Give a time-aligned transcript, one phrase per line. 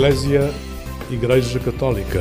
[0.00, 0.50] Eclésia
[1.10, 2.20] Igreja Católica.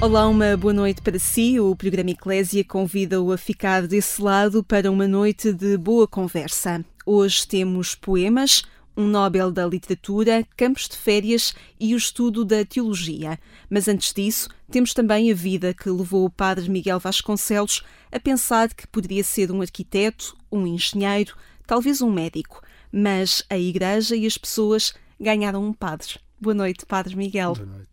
[0.00, 1.60] Olá, uma boa noite para si.
[1.60, 6.84] O programa Eclésia convida-o a ficar desse lado para uma noite de boa conversa.
[7.06, 8.64] Hoje temos poemas,
[8.96, 13.38] um Nobel da Literatura, campos de férias e o estudo da teologia.
[13.74, 17.82] Mas antes disso, temos também a vida que levou o padre Miguel Vasconcelos
[18.12, 21.34] a pensar que poderia ser um arquiteto, um engenheiro,
[21.66, 22.60] talvez um médico.
[22.92, 26.20] Mas a Igreja e as pessoas ganharam um padre.
[26.38, 27.54] Boa noite, Padre Miguel.
[27.54, 27.88] Boa noite.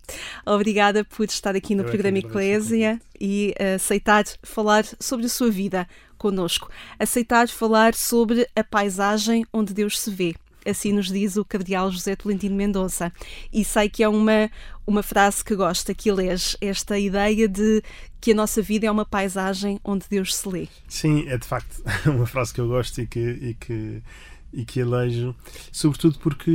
[0.45, 5.29] Obrigada por estar aqui no Eu é programa Eclésia e uh, aceitar falar sobre a
[5.29, 5.87] sua vida
[6.17, 6.69] conosco.
[6.99, 10.35] Aceitar falar sobre a paisagem onde Deus se vê.
[10.65, 13.11] Assim nos diz o Cardeal José Tolentino Mendonça.
[13.51, 14.49] E sei que é uma,
[14.85, 17.81] uma frase que gosta, que elege esta ideia de
[18.19, 20.67] que a nossa vida é uma paisagem onde Deus se lê.
[20.87, 24.03] Sim, é de facto uma frase que eu gosto e que, e que,
[24.53, 25.35] e que elejo,
[25.71, 26.51] sobretudo porque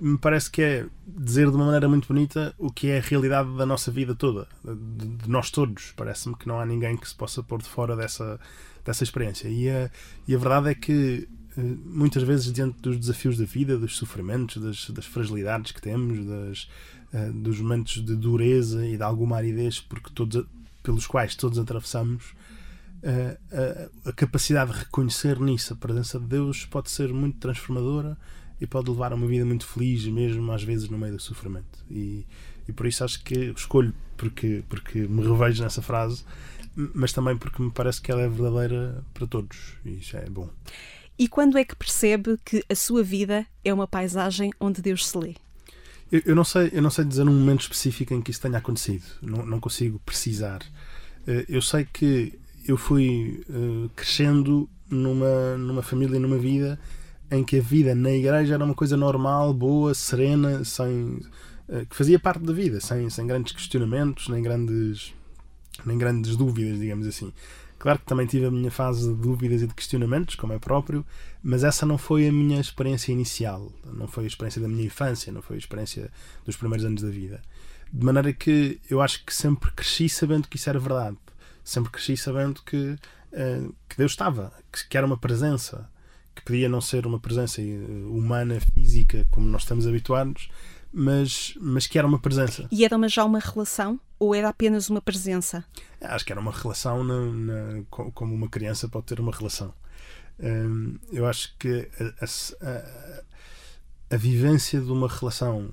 [0.00, 3.56] me parece que é dizer de uma maneira muito bonita o que é a realidade
[3.56, 5.92] da nossa vida toda, de, de nós todos.
[5.96, 8.38] Parece-me que não há ninguém que se possa pôr de fora dessa,
[8.84, 9.48] dessa experiência.
[9.48, 9.90] E a,
[10.26, 11.28] e a verdade é que
[11.62, 16.68] muitas vezes diante dos desafios da vida, dos sofrimentos, das, das fragilidades que temos, das,
[17.12, 20.46] uh, dos momentos de dureza e de alguma aridez porque todos,
[20.82, 22.32] pelos quais todos atravessamos,
[23.02, 28.16] uh, a, a capacidade de reconhecer nisso a presença de Deus pode ser muito transformadora
[28.60, 31.84] e pode levar a uma vida muito feliz, mesmo às vezes no meio do sofrimento.
[31.90, 32.26] E,
[32.68, 36.24] e por isso acho que escolho porque, porque me revejo nessa frase,
[36.94, 40.50] mas também porque me parece que ela é verdadeira para todos, e isso é bom.
[41.18, 45.18] E quando é que percebe que a sua vida é uma paisagem onde Deus se
[45.18, 45.34] lê?
[46.10, 48.58] Eu, eu, não sei, eu não sei dizer um momento específico em que isso tenha
[48.58, 49.04] acontecido.
[49.20, 50.60] Não, não consigo precisar.
[51.26, 56.78] Eh, eu sei que eu fui uh, crescendo numa, numa família, numa vida
[57.30, 61.20] em que a vida na igreja era uma coisa normal, boa, serena, sem,
[61.68, 65.14] uh, que fazia parte da vida, sem, sem grandes questionamentos, nem grandes,
[65.84, 67.32] nem grandes dúvidas, digamos assim.
[67.78, 71.06] Claro que também tive a minha fase de dúvidas e de questionamentos, como é próprio,
[71.42, 75.32] mas essa não foi a minha experiência inicial, não foi a experiência da minha infância,
[75.32, 76.10] não foi a experiência
[76.44, 77.40] dos primeiros anos da vida.
[77.92, 81.16] De maneira que eu acho que sempre cresci sabendo que isso era verdade,
[81.62, 82.76] sempre cresci sabendo que,
[83.32, 85.88] uh, que Deus estava, que, que era uma presença,
[86.34, 90.48] que podia não ser uma presença humana, física, como nós estamos habituados,
[90.92, 92.66] mas, mas que era uma presença.
[92.70, 95.64] E era já uma relação ou era apenas uma presença?
[96.00, 99.72] Acho que era uma relação na, na, como uma criança pode ter uma relação.
[100.40, 101.88] Hum, eu acho que
[102.20, 102.24] a,
[102.66, 103.22] a,
[104.10, 105.70] a, vivência de uma relação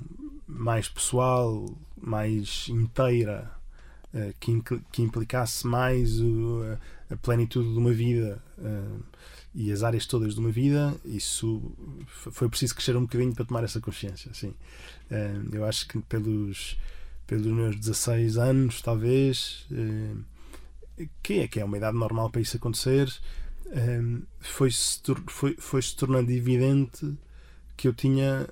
[0.48, 1.66] mais pessoal,
[1.96, 3.52] mais inteira,
[4.14, 4.62] uh, que,
[4.92, 6.64] que implicasse mais o,
[7.12, 9.04] a plenitude de uma vida uh,
[9.54, 11.72] e as áreas todas de uma vida, isso
[12.08, 14.30] foi preciso crescer um bocadinho para tomar essa consciência.
[14.32, 14.54] Assim.
[15.12, 16.78] Uh, eu acho que pelos,
[17.28, 19.68] pelos meus 16 anos, talvez,
[21.22, 23.12] que é que é uma idade normal para isso acontecer,
[24.40, 27.14] foi-se foi, foi -se tornando evidente
[27.78, 28.48] que eu tinha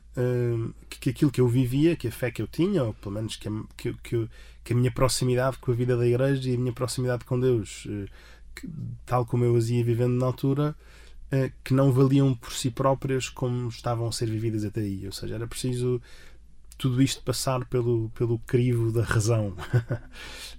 [1.04, 3.48] que, aquilo que eu vivia, que a fé que eu tinha, ou pelo menos que
[3.48, 4.30] a, que, que,
[4.64, 7.86] que a minha proximidade com a vida da igreja e a minha proximidade com Deus,
[7.90, 8.06] eh,
[9.06, 10.74] tal como eu as ia vivendo na altura,
[11.30, 15.06] eh, que não valiam por si próprias como estavam a ser vividas até aí.
[15.06, 16.02] Ou seja, era preciso
[16.78, 19.56] tudo isto passar pelo, pelo crivo da razão.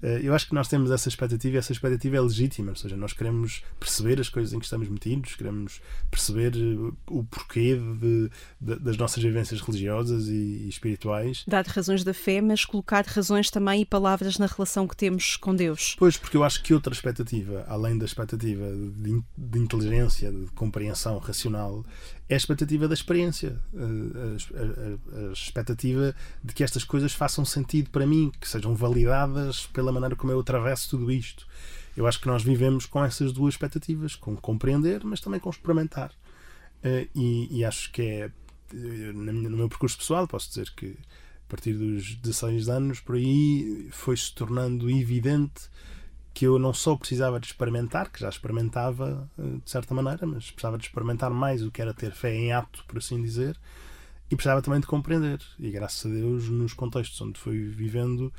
[0.02, 2.94] Eh, eu acho que nós temos essa expectativa e essa expectativa é legítima, ou seja,
[2.94, 5.80] nós queremos perceber as coisas em que estamos metidos, queremos
[6.10, 8.30] perceber eh, o porquê de,
[8.60, 11.44] de, das nossas vivências religiosas e, e, espirituais.
[11.48, 15.54] Dar razões da fé, mas colocar razões também e palavras na relação que temos com
[15.54, 15.96] Deus.
[15.98, 21.16] Pois, porque eu acho que outra expectativa, além da expectativa de, de inteligência, de compreensão
[21.18, 21.82] racional,
[22.28, 27.90] é a expectativa da experiência, a, a, a, expectativa de que estas coisas façam sentido
[27.90, 31.46] para mim, que sejam validadas pela maneira como eu atravesso tudo isto.
[31.96, 36.12] Eu acho que nós vivemos com essas duas expectativas, com compreender, mas também com experimentar.
[36.82, 38.30] Eh, e, e acho que é,
[38.72, 40.96] eh, no meu percurso pessoal, posso dizer que
[41.46, 45.68] a partir dos 16 anos, por aí, foi-se tornando evidente
[46.34, 50.50] que eu não só precisava de experimentar, que já experimentava eh, de certa maneira, mas
[50.50, 53.56] precisava de experimentar mais o que era ter fé em ato, por assim dizer,
[54.28, 55.40] e precisava também de compreender.
[55.60, 58.32] E graças a Deus, nos contextos onde fui vivendo,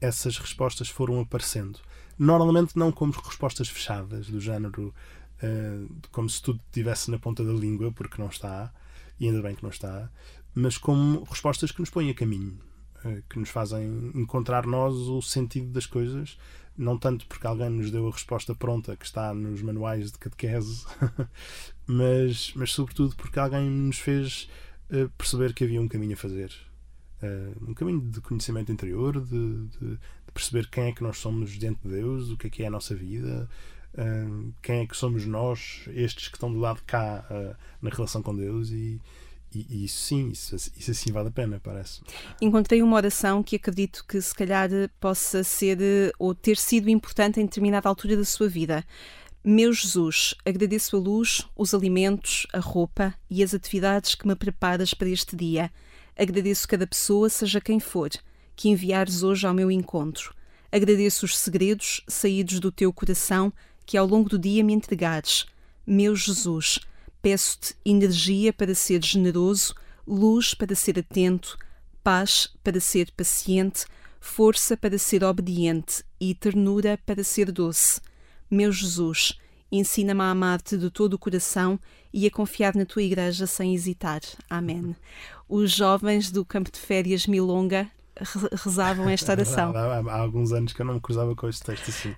[0.00, 1.78] essas respostas foram aparecendo.
[2.18, 4.94] Normalmente não como respostas fechadas, do género
[5.42, 8.72] uh, como se tudo estivesse na ponta da língua, porque não está,
[9.20, 10.10] e ainda bem que não está,
[10.54, 12.58] mas como respostas que nos põem a caminho,
[13.04, 16.38] uh, que nos fazem encontrar nós o sentido das coisas
[16.76, 20.84] não tanto porque alguém nos deu a resposta pronta que está nos manuais de catequese,
[21.86, 24.48] mas, mas sobretudo porque alguém nos fez
[24.90, 26.52] uh, perceber que havia um caminho a fazer.
[27.22, 29.98] Uh, um caminho de conhecimento interior, de, de, de,
[30.32, 32.70] perceber quem é que nós somos diante de Deus, o que é que é a
[32.70, 33.48] nossa vida,
[33.94, 37.24] uh, quem é que somos nós, estes que estão do lado de cá
[37.80, 39.00] na relação com Deus e,
[39.54, 42.00] e, e sim, isso, isso assim vale a pena, parece.
[42.40, 44.68] Encontrei uma oração que acredito que se calhar
[44.98, 45.78] possa ser
[46.18, 48.84] ou ter sido importante em determinada altura da sua vida.
[49.46, 54.94] Meu Jesus, agradeço a luz, os alimentos, a roupa e as atividades que me preparas
[54.94, 55.70] para este dia.
[56.18, 58.10] Agradeço cada pessoa, seja quem for,
[58.56, 60.34] que enviares hoje ao meu encontro.
[60.72, 63.52] Agradeço os segredos saídos do teu coração
[63.84, 65.46] que ao longo do dia me entregares.
[65.86, 66.80] Meu Jesus,
[67.24, 69.74] Peço-te energia para ser generoso,
[70.06, 71.56] luz para ser atento,
[72.02, 73.86] paz para ser paciente,
[74.20, 77.98] força para ser obediente e ternura para ser doce.
[78.50, 79.40] Meu Jesus,
[79.72, 81.80] ensina-me a amar-te de todo o coração
[82.12, 84.20] e a confiar na tua igreja sem hesitar.
[84.50, 84.94] Amém.
[85.48, 87.90] Os jovens do campo de férias Milonga
[88.62, 89.74] rezavam esta oração.
[89.74, 92.10] há, há, alguns anos que eu não me cruzava com este texto assim.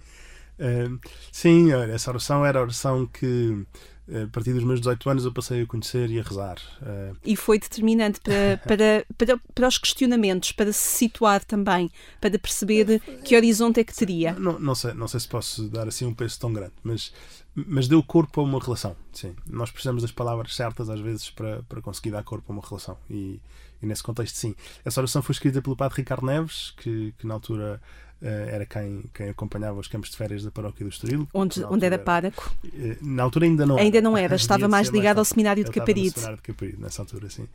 [0.59, 0.99] Uh,
[1.31, 3.65] sim, essa oração era a oração que
[4.09, 6.59] a partir dos meus 18 anos eu passei a conhecer e a rezar.
[6.83, 12.39] Eh, e foi determinante para, para, para, para os questionamentos, para se situar também, para
[12.39, 14.35] perceber que horizonte é que teria.
[14.35, 17.13] Não, não, sei, não sei se posso dar assim um peso tão grande, mas,
[17.55, 18.97] mas deu corpo a uma relação.
[19.13, 19.35] Sim.
[19.47, 22.97] Nós precisamos das palavras certas às vezes para, para conseguir dar corpo a uma relação.
[23.11, 23.41] E,
[23.83, 24.55] e nesse contexto, sim.
[24.85, 29.05] Essa oração foi escrita pelo padre Ricardo Neves, que, que na altura eh, era quem,
[29.13, 31.29] quem acompanhava os campos de férias da paróquia do Estoril.
[31.35, 32.55] Onde, onde era páraco?
[32.65, 36.11] Eh, na altura ainda não Ainda não era, estava mais ligado ao seminário de Caparide.
[36.11, 37.47] seminário de Caparide, nessa altura, sim.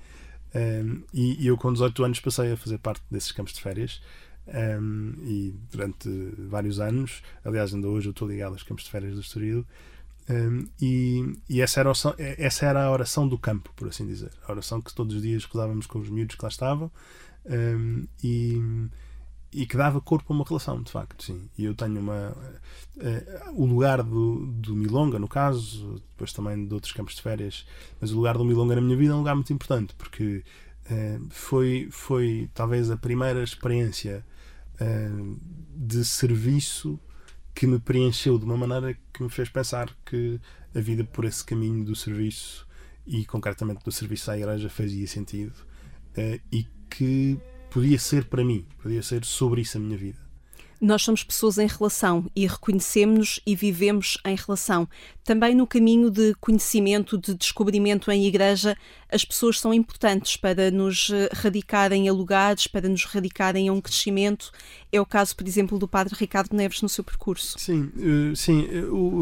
[0.54, 3.62] Um, ehm, e, e, eu com 18 anos passei a fazer parte desses campos de
[3.62, 4.02] férias
[4.48, 8.92] um, ehm, e durante vários anos, aliás ainda hoje eu estou ligado aos campos de
[8.92, 9.66] férias do Estoril
[10.30, 13.88] um, ehm, e, e essa, era a oração, essa era a oração do campo, por
[13.88, 14.32] assim dizer.
[14.46, 16.92] A oração que todos os dias rezávamos com os miúdos que lá estavam
[18.24, 18.62] e
[19.54, 21.50] e que dava corpo a uma relação, de facto, sim.
[21.58, 22.30] E eu tenho uma.
[22.96, 27.66] Uh, o lugar do, do Milonga, no caso, depois também de outros campos de férias,
[28.00, 30.44] mas o lugar do Milonga na minha vida é um lugar muito importante, porque
[30.86, 34.26] uh, foi, foi talvez a primeira experiência
[34.80, 35.40] uh,
[35.76, 36.98] de serviço
[37.54, 40.40] que me preencheu de uma maneira que me fez pensar que
[40.74, 42.66] a vida por esse caminho do serviço
[43.06, 45.54] e concretamente do serviço à igreja fazia sentido
[46.50, 47.38] e que
[47.72, 50.20] podia ser para mim, podia ser sobre isso a minha vida.
[50.82, 54.90] Nós somos pessoas em relação e reconhecemos-nos e vivemos em relação.
[55.24, 58.76] Também no caminho de conhecimento, de descobrimento em igreja,
[59.12, 63.80] as pessoas são importantes para nos eh, radicarem a lugares, para nos radicarem a um
[63.80, 64.52] crescimento.
[64.92, 67.60] É o caso, por exemplo, do Padre Ricardo Neves no seu percurso.
[67.60, 68.68] Sim, eh, sim.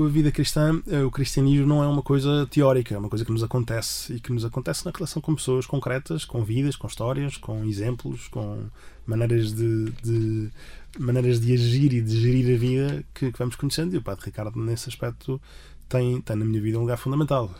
[0.05, 3.31] A vida cristã, eh, o cristianismo não é uma coisa teórica, é uma coisa que
[3.31, 7.35] nos acontece e que nos acontece na relação com pessoas concretas, com vidas, com histórias,
[7.35, 8.69] com exemplos, com
[9.05, 10.49] maneiras de, de
[10.97, 13.93] maneiras de agir e de gerir a vida que, que, vamos conhecendo.
[13.93, 15.41] E o Padre Ricardo, nesse aspecto,
[15.87, 17.53] tem, tem na minha vida um lugar fundamental.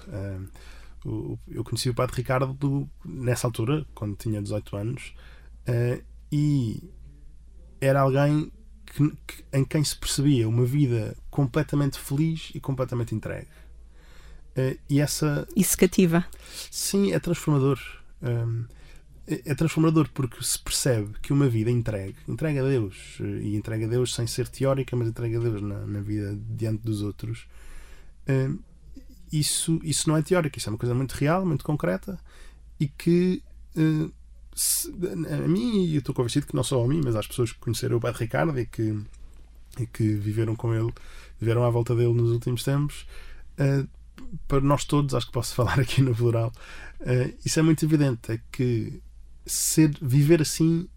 [1.48, 5.14] Eu conheci o Padre Ricardo do, nessa altura, quando tinha 18 anos,
[5.68, 6.84] uh, e
[7.80, 8.52] era alguém
[8.86, 13.48] que, que, em quem se percebia uma vida completamente feliz e completamente entregue.
[14.58, 15.48] Uh, e essa.
[15.56, 16.26] Isso cativa.
[16.70, 17.80] Sim, é transformador.
[18.22, 18.66] Um,
[19.30, 23.86] é transformador porque se percebe que uma vida entregue, entrega a Deus, eh, e entrega
[23.86, 27.48] a Deus sem ser teórica, mas entrega a Deus na, na vida diante dos outros,
[28.28, 28.60] uh,
[29.32, 32.20] isso, isso não é teórico, isso é uma coisa muito real, muito concreta
[32.80, 33.44] e que
[33.78, 34.12] uh,
[34.56, 34.92] se,
[35.32, 37.60] a mim, e eu estou convencido que não só a mim, mas às pessoas que
[37.60, 39.00] conheceram o Padre Ricardo e que,
[39.80, 40.92] e que viveram com ele,
[41.40, 43.06] viveram à volta dele nos últimos tempos,
[43.60, 43.88] uh,
[44.48, 46.52] para nós todos, acho que posso falar aqui no plural,
[47.46, 49.02] isso é muito evidente, é que
[49.52, 50.88] ser, viver assim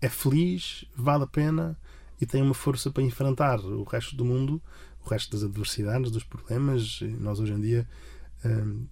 [0.00, 1.78] é feliz, vale a pena
[2.20, 4.60] e tem uma força para enfrentar o resto do mundo,
[5.04, 7.00] o resto das adversidades, dos problemas.
[7.18, 7.88] Nós hoje em dia
[8.44, 8.86] hum,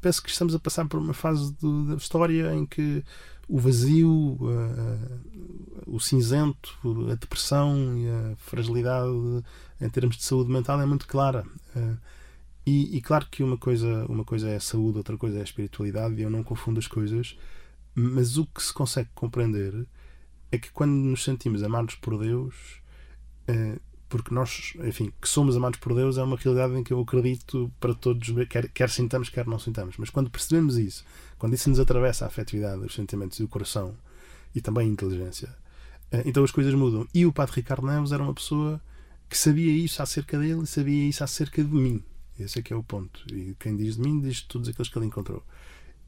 [0.00, 3.04] penso que estamos a passar por uma fase do, da história em que
[3.48, 4.38] o vazio,
[5.86, 6.76] o cinzento,
[7.10, 9.08] a depressão e a fragilidade
[9.80, 11.44] em termos de saúde mental é muito clara.
[11.74, 11.96] Uh,
[12.66, 15.44] e, e, claro que uma coisa, uma coisa é a saúde, outra coisa é a
[15.44, 17.38] espiritualidade, e eu não confundo as coisas,
[17.94, 19.86] mas o que se consegue compreender
[20.50, 22.54] é que quando nos sentimos amados por Deus,
[23.46, 27.00] é, porque nós, enfim, que somos amados por Deus é uma realidade em que eu
[27.00, 29.96] acredito para todos, quer, quer sintamos, quer não sintamos.
[29.96, 31.04] Mas quando percebemos isso,
[31.38, 33.94] quando isso nos atravessa a afetividade, os sentimentos e o coração
[34.54, 35.54] e também a inteligência,
[36.12, 37.06] Uh, então as coisas mudam.
[37.12, 38.80] E o Padre Ricardo Neves era uma pessoa
[39.28, 42.02] que sabia isso acerca dele e sabia isso acerca de mim.
[42.38, 43.24] Esse é que é o ponto.
[43.32, 45.42] E quem diz de mim diz de todos aqueles que ele encontrou.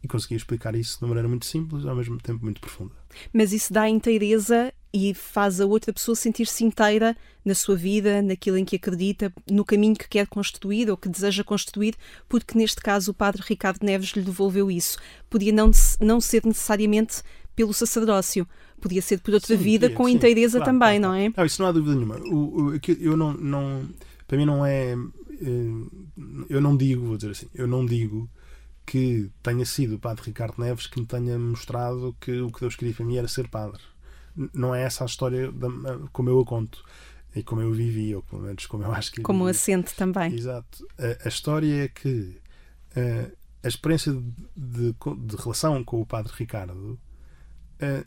[0.03, 2.95] E conseguia explicar isso de uma maneira muito simples, ao mesmo tempo muito profunda.
[3.33, 8.57] Mas isso dá inteireza e faz a outra pessoa sentir-se inteira na sua vida, naquilo
[8.57, 11.95] em que acredita, no caminho que quer construir ou que deseja construir,
[12.29, 14.99] porque neste caso o padre Ricardo Neves lhe devolveu isso.
[15.29, 15.71] Podia não,
[16.01, 17.23] não ser necessariamente
[17.55, 18.47] pelo sacerdócio,
[18.81, 21.33] podia ser por outra sim, vida com sim, inteireza claro, também, claro, não é?
[21.37, 22.17] Não, isso não há dúvida nenhuma.
[22.19, 23.89] O, o, eu não, não,
[24.27, 24.95] para mim não é.
[25.41, 26.15] Eh,
[26.49, 28.29] eu não digo, vou dizer assim, eu não digo
[28.89, 32.75] que tenha sido o padre Ricardo Neves que me tenha mostrado que o que Deus
[32.75, 33.83] queria para mim era ser padre.
[34.55, 35.69] Não é essa a história da,
[36.13, 36.83] como eu a conto
[37.35, 39.21] e como eu vivi, ou pelo menos como eu acho que.
[39.21, 40.35] Como assente também.
[40.35, 40.87] Exato.
[40.99, 42.41] A, a história é que
[42.97, 44.23] a, eh, a experiência de,
[44.57, 46.99] de, de, relação com o padre Ricardo
[47.81, 48.05] a, eh,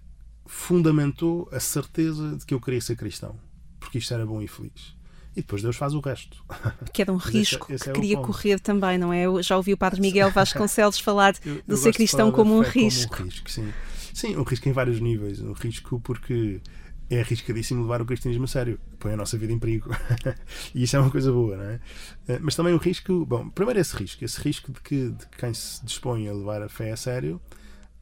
[0.47, 3.39] fundamentou a certeza de que eu queria ser cristão,
[3.79, 4.95] porque isto era bom e feliz
[5.35, 6.43] e depois Deus faz o resto.
[6.91, 9.25] Que era um risco esse, esse que é queria correr também, não é?
[9.25, 13.15] Eu já ouvi o Padre Miguel Vasconcelos falar eu, do ser cristão como um risco.
[13.15, 13.73] Como um risco sim.
[14.13, 15.39] sim, um risco em vários níveis.
[15.39, 16.61] Um risco porque
[17.09, 18.79] é arriscadíssimo levar o cristianismo a sério.
[18.99, 19.89] Põe a nossa vida em perigo.
[20.75, 21.79] e isso é uma coisa boa, não é?
[22.27, 23.25] Eh, mas também o risco.
[23.25, 24.25] Bom, primeiro esse risco.
[24.25, 27.41] Esse risco de que de quem se dispõe a levar a fé a sério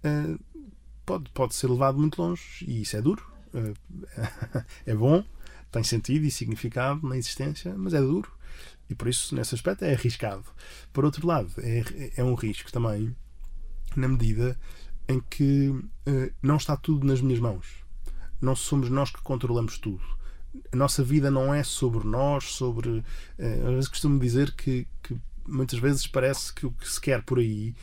[0.04, 0.36] eh,
[1.06, 2.66] pode, pode ser levado muito longe.
[2.68, 3.24] E isso é duro.
[3.54, 5.24] Eh, é bom
[5.72, 8.32] tem sentido e significado na existência, mas é duro.
[8.90, 10.46] E por isso, nesse aspecto, é arriscado.
[10.92, 13.16] Por outro lado, é, é um risco também,
[13.96, 14.58] na medida
[15.08, 17.68] em que uh, não está tudo nas minhas mãos.
[18.42, 20.04] Não somos nós que controlamos tudo.
[20.72, 22.90] A nossa vida não é sobre nós, sobre.
[22.90, 25.16] Uh, às vezes costumo dizer que, que
[25.48, 27.76] muitas vezes parece que o que se quer por aí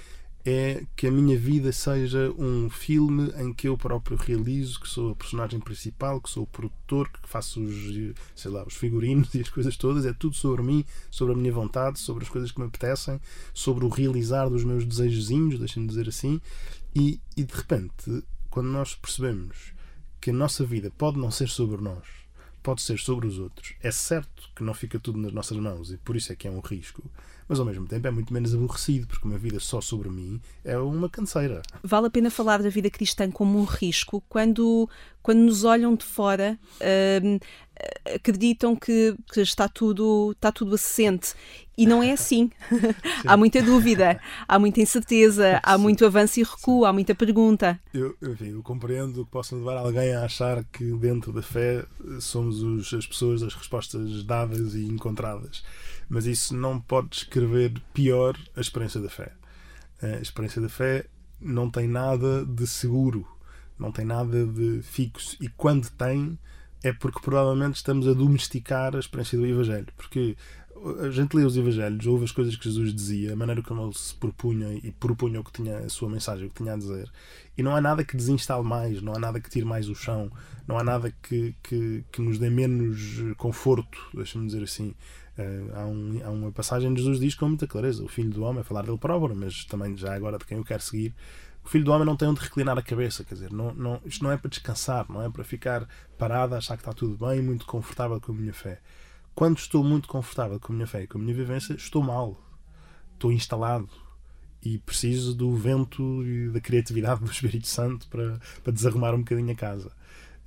[0.49, 5.11] é que a minha vida seja um filme em que eu próprio realizo, que sou
[5.11, 9.41] a personagem principal, que sou o produtor, que faço os, sei lá, os figurinos e
[9.41, 10.07] as coisas todas.
[10.07, 13.21] É tudo sobre mim, sobre a minha vontade, sobre as coisas que me apetecem,
[13.53, 16.41] sobre o realizar dos meus desejozinhos, deixem-me dizer assim.
[16.95, 19.73] E, e de repente, quando nós percebemos
[20.21, 22.05] que a nossa vida pode não ser sobre nós,
[22.63, 25.97] pode ser sobre os outros, é certo que não fica tudo nas nossas mãos e
[25.99, 27.03] por isso é que é um risco
[27.49, 30.79] mas ao mesmo tempo é muito menos aborrecido, porque uma vida só sobre mim é
[30.79, 31.63] uma canseira.
[31.83, 34.23] Vale a pena falar da vida cristã como um risco?
[34.29, 34.89] Quando,
[35.23, 36.59] quando nos olham de fora.
[37.23, 37.39] Hum,
[38.15, 41.35] acreditam que, que, está tudo está tudo assente.
[41.77, 42.51] E não é assim.
[43.27, 47.79] Há muita dúvida há muita incerteza há muito avanço e recuo há muita pergunta.
[47.93, 51.85] Eu, enfim, eu compreendo que possa levar alguém a achar que dentro da fé
[52.19, 55.63] somos os, as pessoas das respostas dadas e encontradas
[56.09, 59.33] mas isso não pode descrever pior a experiência da fé.
[60.03, 61.07] A experiência da fé
[61.41, 63.27] não tem nada de seguro,
[63.79, 66.39] não tem nada de fixo, e quando tem,
[66.83, 69.89] é porque provavelmente estamos a domesticar a experiência do Evangelho.
[69.97, 70.37] Porque
[71.01, 73.95] a gente lê os Evangelhos, ouve as coisas que Jesus dizia, a maneira como ele
[73.95, 77.11] se propunha e propunha o que tinha a sua mensagem, o que tinha a dizer,
[77.57, 80.31] e não há nada que desinstale mais, não há nada que tire mais o chão,
[80.67, 84.95] não há nada que, que, que nos dê menos conforto, deixa-me dizer assim.
[85.39, 88.43] Uh, há, um, há, uma passagem onde Jesus diz com muita clareza: o filho do
[88.43, 91.15] homem, a falar dele próprio, mas também já agora de quem eu quero seguir,
[91.67, 94.23] o filho do homem não tem onde reclinar a cabeça, quer dizer, não, não, isto
[94.23, 97.67] não é para descansar, não é para ficar parado, achar que está tudo bem, muito
[97.67, 98.81] confortável com a minha fé.
[99.35, 102.41] Quando estou muito confortável com a minha fé e com a minha vivência, estou mal,
[103.15, 103.89] estou instalado
[104.63, 109.51] e preciso do vento e da criatividade do Espírito Santo para, para desarrumar um bocadinho
[109.51, 109.89] a casa.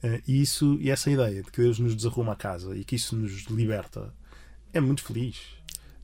[0.02, 2.96] Uh, e, isso, e essa ideia de que Deus nos desarruma a casa e que
[2.96, 4.14] isso nos liberta
[4.74, 5.60] é muito feliz.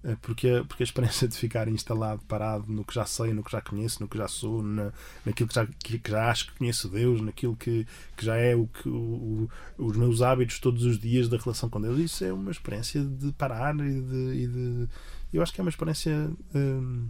[0.05, 3.51] Eh, porque porque a experiência de ficar instalado, parado no que já sei, no que
[3.51, 4.93] já conheço, no que já sou, na,
[5.25, 8.55] naquilo que já, que, que já acho que conheço Deus, naquilo que, que já é
[8.55, 12.31] o que o, os meus hábitos todos os dias da relação com Deus, isso é
[12.31, 14.43] uma experiência de parar e de.
[14.43, 14.88] E de
[15.34, 17.10] eu acho que é uma experiência hum,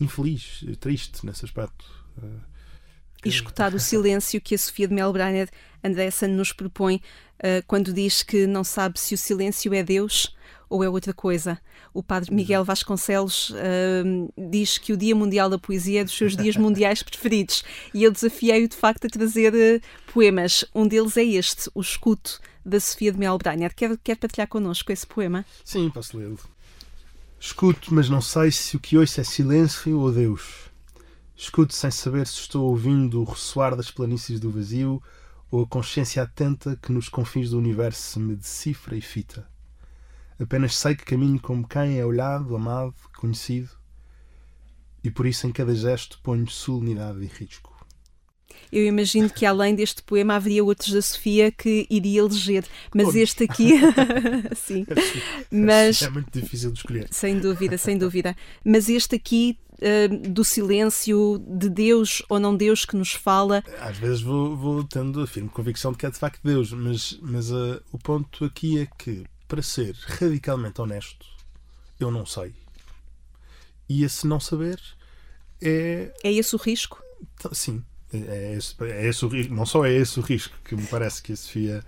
[0.00, 1.84] infeliz, triste nesse aspecto.
[2.16, 2.40] Uh,
[3.24, 5.50] e escutar o silêncio que a Sofia de Melbrenner
[5.82, 7.02] Andressa nos propõe
[7.40, 10.34] uh, quando diz que não sabe se o silêncio é Deus
[10.68, 11.58] ou é outra coisa.
[11.92, 16.36] O padre Miguel Vasconcelos uh, diz que o Dia Mundial da Poesia é dos seus
[16.36, 20.64] dias mundiais preferidos e eu desafiei-o de facto a trazer uh, poemas.
[20.74, 23.74] Um deles é este, O Escuto, da Sofia de Melbrenner.
[23.74, 25.44] Quer, quer partilhar connosco esse poema?
[25.64, 26.38] Sim, posso lê-lo.
[27.38, 30.66] Escuto, mas não sei se o que ouço é silêncio ou Deus.
[31.36, 35.02] Escuto sem saber se estou ouvindo o ressoar das planícies do vazio
[35.50, 39.46] ou a consciência atenta que nos confins do universo me decifra e fita.
[40.38, 43.70] Apenas sei que caminho como quem é olhado, amado, conhecido,
[45.02, 47.74] e por isso em cada gesto ponho solenidade e risco.
[48.72, 52.64] Eu imagino que além deste poema haveria outros da Sofia que iria eleger,
[52.94, 53.20] mas Todos.
[53.20, 53.72] este aqui,
[54.56, 54.84] sim,
[55.50, 57.08] mas É muito difícil de escolher.
[57.10, 58.34] sem dúvida, sem dúvida.
[58.64, 63.96] Mas este aqui eh, do silêncio, de Deus ou não Deus que nos fala, Às
[63.98, 67.52] vezes vou, vou tendo a firme convicção de que é de facto Deus, mas, mas
[67.52, 71.26] ah, o ponto aqui é que, para ser radicalmente honesto,
[71.98, 72.54] eu não sei.
[73.88, 74.80] E esse não saber
[75.60, 76.12] é.
[76.22, 77.02] é esse o risco?
[77.34, 79.54] Então, Sim, é esse, é esse o risco.
[79.54, 81.84] Não só é esse o risco que me parece que a Sofia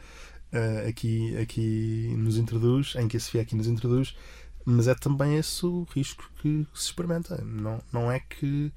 [0.52, 4.16] ah, aqui, aqui nos introduz, em que a Sofia aqui nos introduz,
[4.64, 7.42] mas é também esse o risco que se experimenta.
[7.44, 8.72] Não, não é que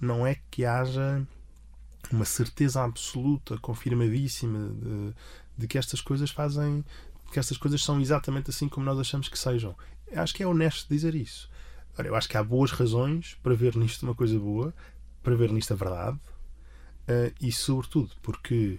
[0.00, 1.26] não é que haja
[2.12, 5.14] uma certeza absoluta, confirmadíssima de,
[5.58, 6.84] de que estas coisas fazem,
[7.32, 9.76] que estas coisas são exatamente assim como nós achamos que sejam.
[10.14, 11.50] Acho que é honesto dizer isso.
[11.98, 14.74] Ora, eu acho que há boas razões para ver nisto uma coisa boa,
[15.22, 16.20] para ver nisto a verdade,
[17.08, 18.78] eh, e sobretudo porque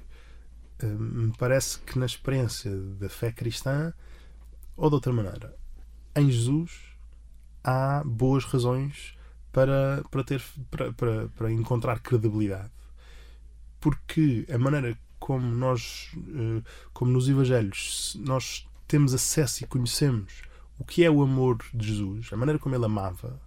[0.79, 3.93] eh, me parece que na experiência da fé cristã,
[4.75, 5.55] ou de outra maneira,
[6.15, 6.95] em Jesus
[7.63, 9.17] há boas razões
[9.51, 12.71] para, para, ter, para, para, para encontrar credibilidade.
[13.79, 14.97] Porque a maneira
[15.27, 16.62] como nós, eh,
[16.93, 20.41] como nos Evangelhos, nós temos acesso e conhecemos
[20.79, 23.38] o que é o amor de Jesus, a maneira como ele amava,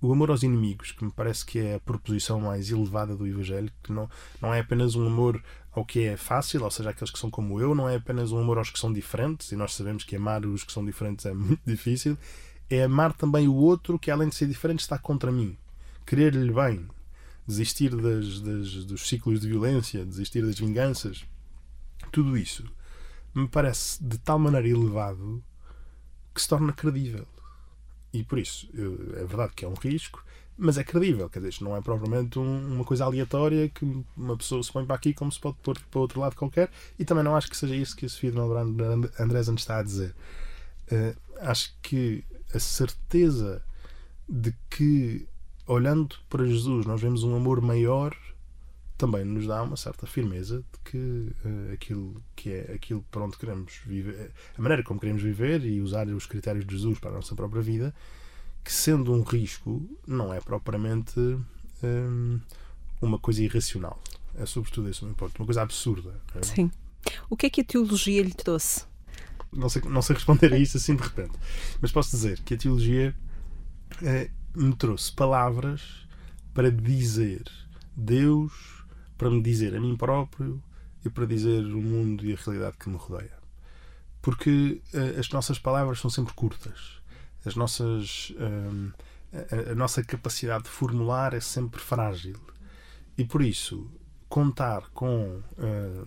[0.00, 3.72] o amor aos inimigos, que me parece que é a proposição mais elevada do Evangelho,
[3.82, 4.08] que não,
[4.40, 7.60] não é apenas um amor ao que é fácil, ou seja, aqueles que são como
[7.60, 10.46] eu, não é apenas um amor aos que são diferentes, e nós sabemos que amar
[10.46, 12.16] os que são diferentes é muito difícil,
[12.70, 15.58] é amar também o outro que, além de ser diferente, está contra mim.
[16.06, 16.86] Querer-lhe bem,
[17.46, 21.24] desistir das, das, dos ciclos de violência, desistir das vinganças,
[22.12, 22.64] tudo isso
[23.34, 25.42] me parece de tal maneira elevado
[26.34, 27.26] que se torna credível.
[28.12, 28.68] E por isso,
[29.16, 30.24] é verdade que é um risco,
[30.56, 31.28] mas é credível.
[31.28, 33.84] Quer dizer, isto não é propriamente um- uma coisa aleatória que
[34.16, 36.70] uma pessoa se põe para aqui como se pode pôr para outro lado qualquer.
[36.96, 38.36] E também não acho que seja isso que a Sofia de
[39.50, 40.14] nos está a dizer.
[40.90, 43.64] Eh, acho que a certeza
[44.28, 45.26] de que,
[45.66, 48.16] olhando para Jesus, nós vemos um amor maior
[48.96, 53.36] também nos dá uma certa firmeza de que eh, aquilo que é aquilo para onde
[53.36, 57.14] queremos viver, a maneira como queremos viver e usar os critérios de Jesus para a
[57.14, 57.94] nossa própria vida,
[58.62, 61.18] que sendo um risco, não é propriamente
[61.82, 62.40] hum,
[63.02, 64.00] uma coisa irracional.
[64.36, 66.14] É sobretudo esse o meu ponto, uma coisa absurda.
[66.36, 66.42] é?
[66.42, 66.70] Sim.
[67.28, 68.86] O que é que a teologia lhe trouxe?
[69.52, 71.32] não sei, não sei responder a isso assim de repente,
[71.80, 73.14] mas posso dizer que a teologia
[74.02, 76.06] eh, me trouxe palavras
[76.52, 77.42] para dizer
[77.96, 78.52] Deus,
[79.18, 80.62] para me dizer a mim próprio
[81.04, 83.36] e para dizer o mundo e a realidade que me rodeia.
[84.22, 87.02] Porque eh, as nossas palavras são sempre curtas,
[87.44, 88.90] as nossas, hum,
[89.32, 92.40] a, a nossa capacidade de formular é sempre frágil
[93.18, 93.90] e por isso
[94.28, 96.04] contar com hum,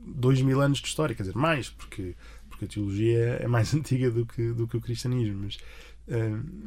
[0.00, 2.16] dois mil anos de história, quer dizer, mais, porque,
[2.48, 5.58] porque a teologia é mais antiga do que, do que o cristianismo, mas,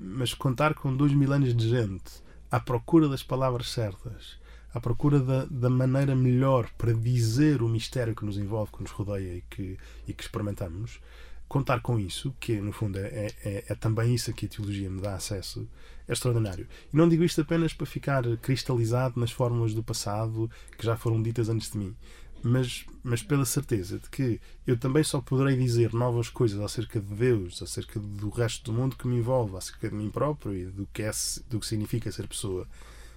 [0.02, 4.40] mas contar com dois mil anos de gente à procura das palavras certas,
[4.74, 8.92] à procura da, da maneira melhor para dizer o mistério que nos envolve, que nos
[8.92, 9.78] rodeia e que,
[10.08, 11.00] e que experimentamos,
[11.48, 14.90] contar com isso, que no fundo é, é, é também isso a que a teologia
[14.90, 15.68] me dá acesso,
[16.08, 16.66] é extraordinário.
[16.94, 21.22] E não digo isto apenas para ficar cristalizado nas fórmulas do passado que já foram
[21.22, 21.96] ditas antes de mim,
[22.44, 27.14] mas, mas pela certeza de que eu também só poderei dizer novas coisas acerca de
[27.14, 30.88] Deus, acerca do resto do mundo que me envolve, acerca de mim próprio e do
[30.92, 31.12] que, é,
[31.50, 32.68] do que significa ser pessoa.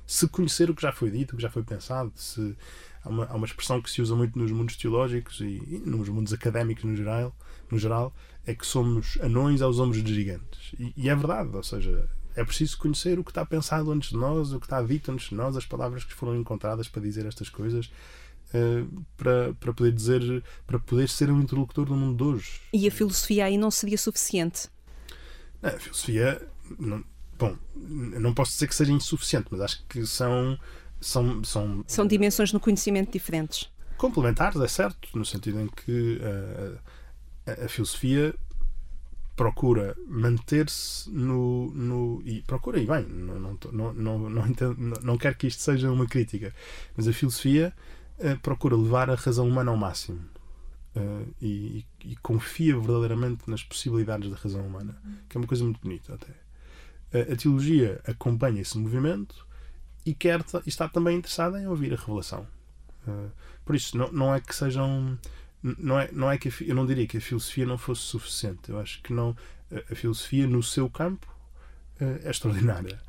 [0.07, 2.55] Se conhecer o que já foi dito, o que já foi pensado, se
[3.03, 6.09] há uma, há uma expressão que se usa muito nos mundos teológicos e, e nos
[6.11, 7.35] mundos académicos no geral,
[7.71, 8.15] no geral,
[8.47, 10.75] é que somos anões aos ombros de gigantes.
[10.79, 14.17] E, e é verdade, ou seja, é preciso conhecer o que está pensado antes de
[14.17, 17.25] nós, o que está dito antes de nós, as palavras que foram encontradas para dizer
[17.27, 17.91] estas coisas.
[18.55, 22.61] Uh, para, para poder dizer, para poder ser um interlocutor do mundo de hoje.
[22.73, 24.69] E a filosofia aí não seria suficiente?
[25.61, 26.41] A filosofia,
[26.79, 27.03] não,
[27.37, 30.57] bom, não posso dizer que seja insuficiente, mas acho que são
[31.01, 33.71] são, são, São dimensões no conhecimento diferentes.
[33.99, 36.79] complementares, é certo, no sentido em que uh,
[37.47, 38.35] a, a filosofia
[39.37, 42.23] procura manter-se no, no.
[42.25, 45.91] e procura e bem, não, não, não, não, não, não, não quero que isto seja
[45.91, 46.55] uma crítica,
[46.97, 47.75] mas a filosofia
[48.19, 50.21] uh, procura levar a razão humana ao máximo
[50.97, 55.81] uh, e, e, confia verdadeiramente nas possibilidades da razão humana, que é uma coisa muito
[55.81, 56.33] bonita até.
[57.13, 59.47] Uh, a teologia acompanha esse movimento
[60.05, 62.47] e quer e está também interessada em ouvir a revelação.
[63.65, 65.19] por isso, não, não é que sejam
[65.63, 68.69] não é, não é que a, eu não diria que a filosofia não fosse suficiente.
[68.69, 69.35] Eu acho que não
[69.73, 71.27] a, a filosofia no seu campo
[71.99, 73.01] é extraordinária.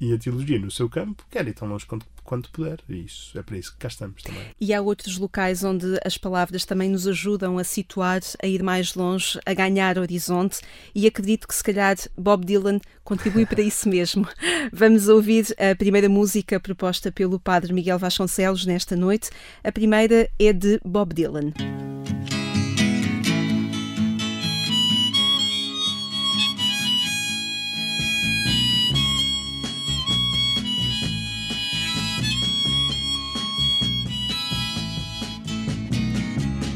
[0.00, 2.78] E a teologia no seu campo quer ir tão longe quanto, quando puder.
[2.88, 4.42] E isso é para isso que cá estamos também.
[4.60, 8.94] E há outros locais onde as palavras também nos ajudam a situar, a ir mais
[8.94, 10.60] longe, a ganhar horizonte.
[10.94, 14.26] E acredito que se calhar Bob Dylan contribui para isso mesmo.
[14.72, 19.30] Vamos ouvir a primeira música proposta pelo padre Miguel Vasconcelos nesta noite.
[19.62, 21.52] A primeira é de Bob Dylan.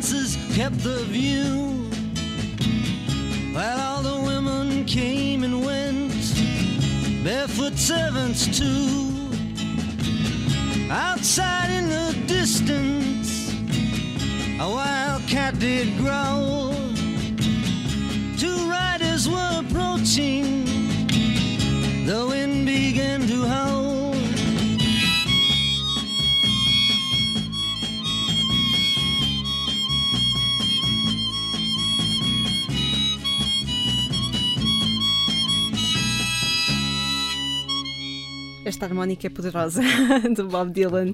[0.00, 1.90] Princes kept the view.
[3.52, 6.14] While all the women came and went,
[7.22, 9.28] barefoot servants too.
[10.90, 13.52] Outside in the distance,
[14.58, 16.72] a wild cat did growl.
[18.38, 20.64] Two riders were approaching,
[22.06, 22.26] the
[38.80, 39.82] Esta harmónica é poderosa
[40.34, 41.12] de Bob Dylan.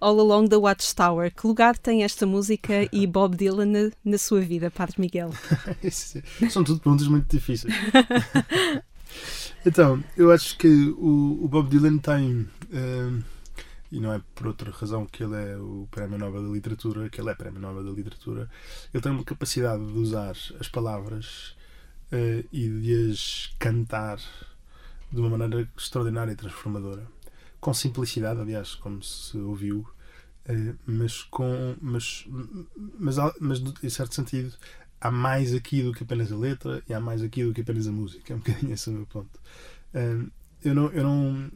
[0.00, 1.30] All Along the Watchtower.
[1.30, 5.30] Que lugar tem esta música e Bob Dylan na, na sua vida, Padre Miguel?
[6.48, 7.74] São tudo perguntas muito difíceis.
[9.66, 13.22] então, eu acho que o, o Bob Dylan tem, hum,
[13.90, 17.20] e não é por outra razão que ele é o Prémio Nobel da Literatura, que
[17.20, 18.48] ele é Prémio Nobel da Literatura,
[18.94, 21.54] ele tem uma capacidade de usar as palavras
[22.10, 24.18] eh, e de as cantar
[25.12, 27.06] de uma maneira extraordinária e transformadora.
[27.60, 29.86] Com simplicidade, aliás, como se ouviu,
[30.46, 31.76] eh, mas com.
[31.80, 32.26] Mas,
[32.98, 34.52] mas, mas, em certo sentido,
[35.00, 37.86] há mais aqui do que apenas a letra e há mais aqui do que apenas
[37.86, 38.32] a música.
[38.32, 39.40] É um bocadinho esse o meu ponto.
[39.94, 40.30] Hum,
[40.64, 40.90] eu não.
[40.90, 41.50] Eu não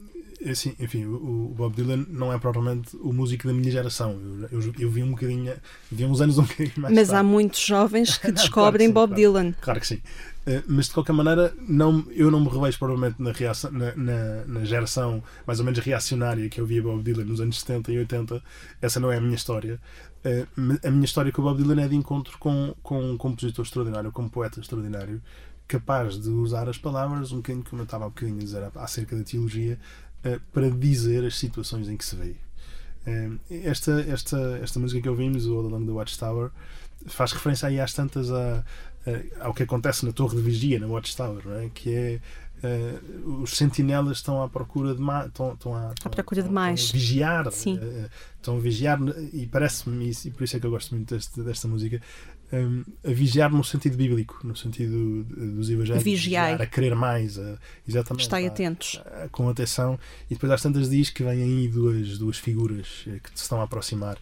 [0.45, 4.19] assim, enfim, o, o Bob Dylan não é propriamente o músico da minha geração.
[4.51, 5.53] Eu, eu, eu vi um bocadinho.
[5.91, 7.21] Vi uns anos um bocadinho mais Mas tarde.
[7.21, 9.55] há muitos jovens que Não, descobrem claro que Bob sim, Dylan.
[9.61, 9.97] Claro que sim.
[9.97, 14.45] Uh, mas de qualquer maneira, não, eu não me revejo provavelmente na, reação, na, na,
[14.47, 17.99] na geração mais ou menos reacionária que eu via Bob Dylan nos anos 70 e
[17.99, 18.43] 80.
[18.81, 19.81] Essa não é a minha história.
[20.25, 23.65] Uh, a minha história com o Bob Dylan é de encontro com, com um compositor
[23.65, 25.21] extraordinário, com um poeta extraordinário,
[25.67, 29.17] capaz de usar as palavras, um bocadinho como eu estava há bocadinho a dizer acerca
[29.17, 29.79] da teologia,
[30.53, 32.35] para dizer as situações em que se vê.
[33.07, 36.51] Uh, esta, esta, esta música que ouvimos, o All Along the Watchtower,
[37.07, 38.65] faz referência aí às tantas a,
[39.07, 41.71] a- ao que acontece na torre de vigia, na Watchtower, é?
[41.73, 42.21] que é
[42.63, 42.95] eh,
[43.43, 46.81] os sentinelas estão à procura de mais estão, estão à, estão- procura de estão- mais.
[46.81, 47.79] estão a vigiar Sim.
[47.81, 48.09] eh,
[48.39, 48.99] estão a vigiar
[49.33, 52.01] e parece-me e por isso é que eu gosto muito deste- desta música
[52.53, 56.55] hum, a vigiar no sentido bíblico no sentido dos evangelhos Vigiai.
[56.55, 59.01] a querer mais a, exatamente Estai a- atentos.
[59.07, 59.99] a- com atenção
[60.31, 63.61] e depois às tantas diz que vêm aí duas, duas figuras eh, que se estão
[63.61, 64.17] a aproximar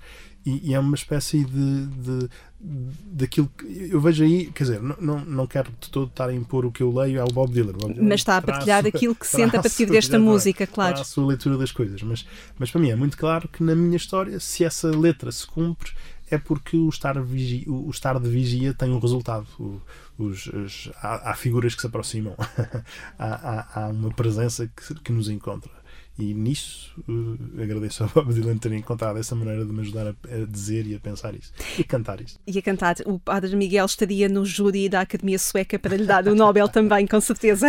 [0.46, 2.28] e, e é uma espécie de, de
[2.60, 6.34] daquilo que eu vejo aí, quer dizer, não, não, não quero de todo estar a
[6.34, 7.72] impor o que eu leio ao Bob Dylan.
[7.72, 11.00] Bob Dylan Mas está a partilhar sua- aquilo que sente a partir desta música, claro.
[11.00, 12.26] a sua leitura das coisas, mas,
[12.58, 15.92] mas para mim é muito claro que na minha história, se essa letra se cumpre,
[16.34, 19.46] é porque o estar, o estar de vigia tem um resultado.
[19.58, 19.80] O,
[20.18, 22.34] os, há, há, figuras que se aproximam,
[23.18, 25.72] há, há, há, uma presença que, que nos encontra.
[26.16, 30.10] E nisso uh, agradeço ao Bob Dylan ter encontrado essa maneira de me ajudar a,
[30.10, 31.52] a, dizer e a pensar isso.
[31.76, 32.38] E cantar isso.
[32.46, 32.96] E a cantar.
[33.04, 37.04] O Padre Miguel estaria no júri da Academia Sueca para lhe dar o Nobel também,
[37.04, 37.68] com certeza.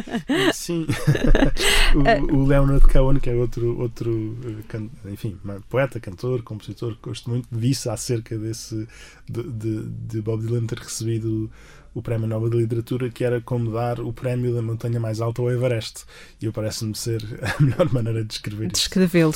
[0.52, 0.86] Sim.
[2.30, 5.38] o, o, Leonard Cohen, que é outro, outro uh, enfim,
[5.70, 8.86] poeta, cantor, compositor, gosto muito, disse acerca desse
[9.26, 11.50] de, de, de Bob Dylan ter recebido
[11.96, 15.40] o Prémio Nobel de Literatura, que era como dar o prémio da montanha mais alta
[15.40, 16.04] ao Everest.
[16.42, 19.34] E parece-me ser a melhor maneira de descrever Descrevê-lo.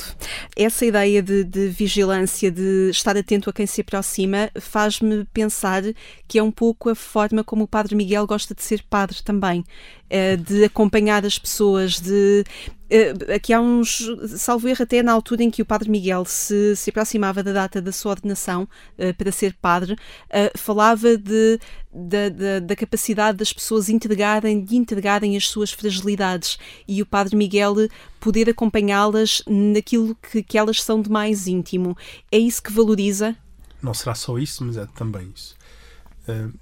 [0.55, 5.81] Essa ideia de, de, vigilância, de estar atento a quem se aproxima, faz-me pensar
[6.27, 9.65] que é um pouco a forma como o Padre Miguel gosta de ser padre também.
[10.13, 12.43] Eh, de acompanhar as pessoas, de
[12.91, 16.75] uh, aqui há uns, salvo erro, até na altura em que o Padre Miguel se,
[16.75, 18.63] se aproximava da data da sua ordenação
[18.99, 21.57] uh, para ser padre, uh, falava de,
[21.93, 27.37] da, da, da, capacidade das pessoas entregarem, de entregarem as suas fragilidades e o Padre
[27.37, 27.75] Miguel
[28.19, 31.95] poder acompanhá-las naquilo que, que elas são de mais íntimo.
[32.29, 33.33] É isso que valoriza?
[33.81, 35.55] Não será só isso, mas é também isso.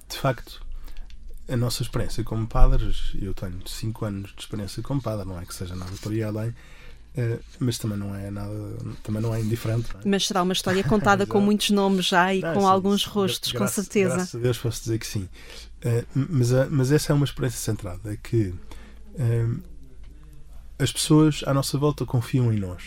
[0.08, 0.62] de facto,
[1.50, 5.46] a nossa experiência como padres, eu tenho 5 anos de experiência como padre, não é
[5.46, 8.54] que seja nada por aí além, uh, mas também não é nada,
[9.04, 9.90] também não é indiferente.
[9.94, 10.04] Não é?
[10.06, 13.52] Mas será uma história contada com muitos nomes já e não, com sim, alguns rostos,
[13.52, 14.16] com certeza.
[14.16, 15.28] Graças a Deus posso dizer que sim.
[15.84, 18.54] Uh, mas, mas essa é uma experiência centrada, é que
[20.78, 22.84] as pessoas à nossa volta confiam em nós.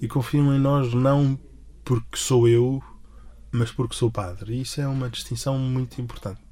[0.00, 1.38] E confiam em nós não
[1.82, 2.82] porque sou eu,
[3.50, 4.54] mas porque sou padre.
[4.54, 6.43] E isso é uma distinção muito importante.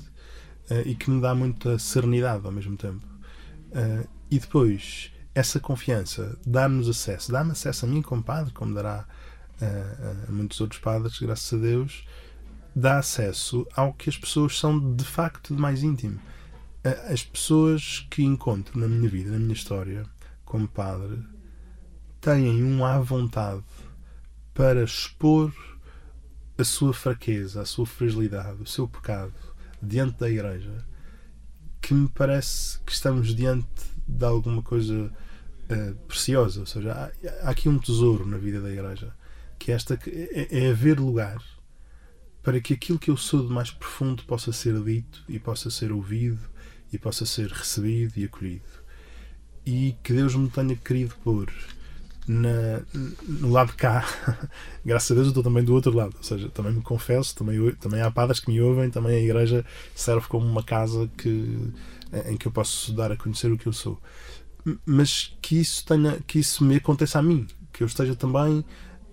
[0.73, 3.05] Uh, e que me dá muita serenidade ao mesmo tempo.
[3.73, 9.05] Uh, e depois, essa confiança dá-nos acesso, dá-me acesso a mim como padre, como dará
[9.61, 12.07] uh, a muitos outros padres, graças a Deus,
[12.75, 16.19] dá acesso ao que as pessoas são de facto de mais íntimo.
[17.11, 20.05] As pessoas que encontro na minha vida, na minha história,
[20.45, 21.23] como padre,
[22.21, 23.63] têm um à vontade
[24.55, 25.53] para expor
[26.59, 29.33] a sua fraqueza, a sua fragilidade, o seu pecado
[29.83, 30.85] diante da igreja
[31.81, 33.67] que me parece que estamos diante
[34.07, 36.61] de alguma coisa uh, preciosa.
[36.61, 39.13] Ou seja, há, há, aqui um tesouro na vida da igreja
[39.59, 41.41] que é esta é, é haver lugar
[42.43, 45.93] para que aquilo que eu sou de mais profundo possa ser dito e possa ser
[45.93, 46.41] ouvido
[46.93, 48.83] e possa ser recebido e acolhido.
[49.65, 51.53] E que Deus me tenha querido pôr
[52.27, 52.83] na,
[53.27, 54.07] no lado de cá,
[54.85, 57.73] graças a Deus eu estou também do outro lado, ou seja, também me confesso, também,
[57.73, 61.73] também há padres que me ouvem, também a igreja serve como uma casa que,
[62.27, 64.01] em que eu posso dar a conhecer o que eu sou.
[64.87, 68.65] Mas que isso, tenha, que isso me aconteça a mim, que eu esteja também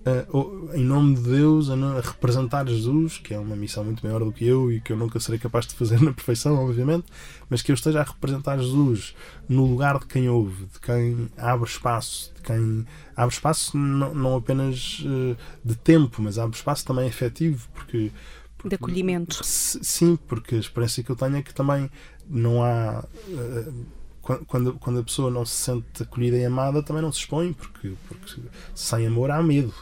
[0.06, 4.24] uh, em nome de Deus, a, a, representar Jesus, que é uma missão muito maior
[4.24, 7.06] do que eu e que eu nunca serei capaz de fazer na perfeição, obviamente,
[7.48, 9.14] mas que eu esteja a representar Jesus
[9.48, 12.86] no lugar de quem ouve, de quem abre espaço, de quem
[13.16, 18.10] abre espaço não, não apenas uh, de tempo, mas abre espaço também efetivo, porque.
[18.56, 19.40] porque de acolhimento.
[19.44, 21.90] Sim, porque a experiência que eu tenho é que também
[22.28, 23.04] não há.
[23.28, 24.00] Uh,
[24.46, 27.94] quando, quando a pessoa não se sente acolhida e amada, também não se expõe, porque,
[28.06, 28.40] porque
[28.74, 29.74] sem amor há medo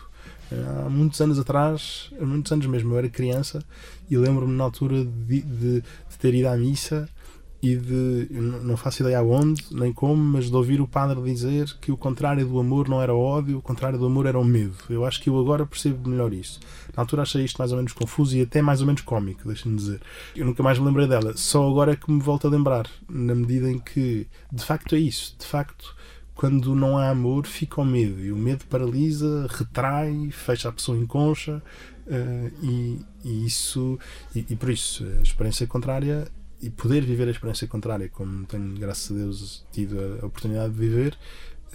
[0.52, 3.62] há muitos anos atrás, há muitos anos mesmo, eu era criança
[4.10, 7.08] e lembro-me na altura de, de, de, ter ido à missa
[7.60, 11.90] e de, não faço ideia aonde, nem como, mas de ouvir o padre dizer que
[11.90, 14.76] o contrário do amor não era ódio, o contrário do amor era o medo.
[14.88, 16.60] Eu acho que eu agora percebo melhor isso.
[16.96, 19.74] Na altura achei isto mais ou menos confuso e até mais ou menos cómico, deixa-me
[19.74, 20.00] dizer.
[20.36, 23.34] Eu nunca mais me lembrei dela, só agora é que me volto a lembrar, na
[23.34, 25.34] medida em que, de facto, é isso.
[25.36, 25.96] De facto,
[26.38, 28.20] quando não há amor, fica o medo.
[28.20, 31.60] E o medo paralisa, retrai, fecha a pessoa em concha.
[32.06, 33.98] Uh, e, e, isso
[34.32, 36.28] e, e, por isso a experiência contrária
[36.62, 40.78] e poder viver a experiência contrária como tenho graças a Deus tido a oportunidade de
[40.78, 41.18] viver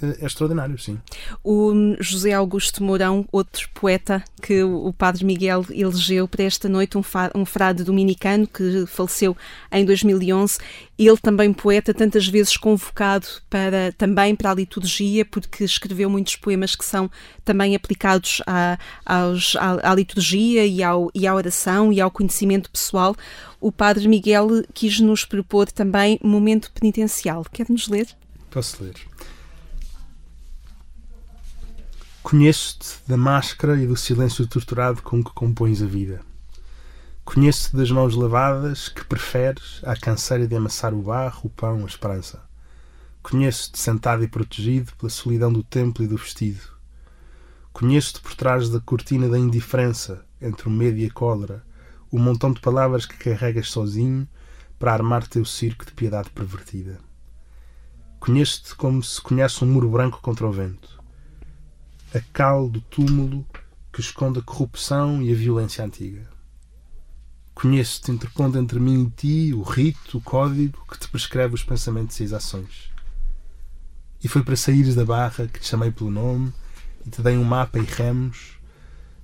[0.01, 0.99] é extraordinário, sim.
[1.43, 7.03] O José Augusto Mourão, outro poeta que o Padre Miguel elegeu para esta noite, um,
[7.35, 9.37] um frade dominicano que faleceu
[9.71, 10.57] em 2011,
[10.97, 16.75] ele também poeta, tantas vezes convocado para, também para a liturgia, porque escreveu muitos poemas
[16.75, 17.09] que são
[17.45, 22.69] também aplicados à, aos, à, à liturgia e, ao, e à oração e ao conhecimento
[22.69, 23.15] pessoal.
[23.59, 27.45] O Padre Miguel quis nos propor também momento penitencial.
[27.51, 28.07] Quer-nos ler?
[28.51, 28.93] Posso ler.
[32.23, 36.21] Conheço-te da máscara e do silêncio torturado com que compões a vida.
[37.25, 41.85] Conheço-te das mãos lavadas que preferes à canseira de amassar o barro, o pão, a
[41.85, 42.41] esperança.
[43.21, 46.61] Conheço-te sentado e protegido pela solidão do templo e do vestido.
[47.73, 51.61] Conheço-te por trás da cortina da indiferença, entre o medo e a cólera,
[52.09, 54.25] o montão de palavras que carregas sozinho
[54.79, 56.99] para armar teu circo de piedade pervertida.
[58.17, 61.02] Conheço-te como se conhece um muro branco contra o vento.
[62.15, 63.43] A cal do túmulo
[63.91, 66.29] que esconde a corrupção e a violência antiga.
[67.55, 72.19] Conheço-te interpondo entre mim e ti o rito, o código que te prescreve os pensamentos
[72.19, 72.91] e as ações.
[74.23, 76.53] E foi para saíres da barra que te chamei pelo nome
[77.03, 78.59] e te dei um mapa e remos.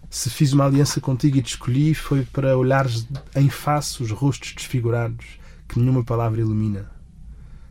[0.09, 4.53] Se fiz uma aliança contigo e te escolhi, foi para olhares em face os rostos
[4.55, 6.89] desfigurados que nenhuma palavra ilumina.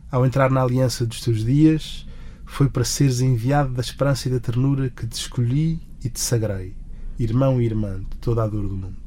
[0.09, 2.07] Ao entrar na aliança dos teus dias,
[2.49, 6.75] foi para seres enviado da esperança e da ternura que te escolhi e te sagrei,
[7.17, 8.97] irmão e irmã de toda a dor do mundo.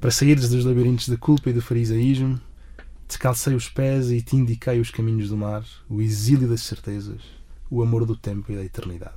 [0.00, 2.40] Para saíres dos labirintos da culpa e do farisaísmo,
[3.08, 7.20] te calcei os pés e te indiquei os caminhos do mar, o exílio das certezas,
[7.68, 9.16] o amor do tempo e da eternidade.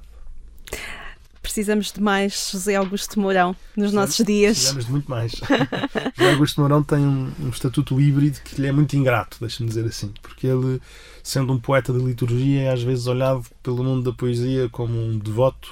[1.47, 4.57] Precisamos de mais José Augusto Mourão nos nossos dias.
[4.57, 5.31] Precisamos de muito mais.
[6.13, 9.85] José Augusto Mourão tem um, um estatuto híbrido que lhe é muito ingrato, deixa-me dizer
[9.85, 10.81] assim, porque ele,
[11.23, 15.17] sendo um poeta de liturgia, é às vezes olhado pelo mundo da poesia como um
[15.17, 15.71] devoto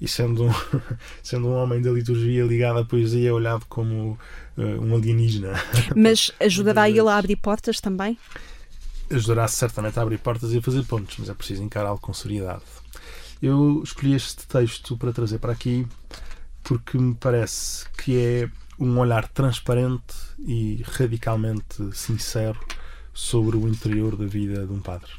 [0.00, 0.52] e sendo um,
[1.20, 4.16] sendo um homem da liturgia ligado à poesia, olhado como
[4.56, 5.52] uh, um alienígena.
[5.96, 8.16] Mas ajudará ele a abrir portas também?
[9.10, 12.62] Ajudará certamente a abrir portas e a fazer pontos, mas é preciso encará-lo com seriedade.
[13.40, 15.86] Eu escolhi este texto para trazer para aqui
[16.64, 22.58] porque me parece que é um olhar transparente e radicalmente sincero
[23.14, 25.12] sobre o interior da vida de um padre.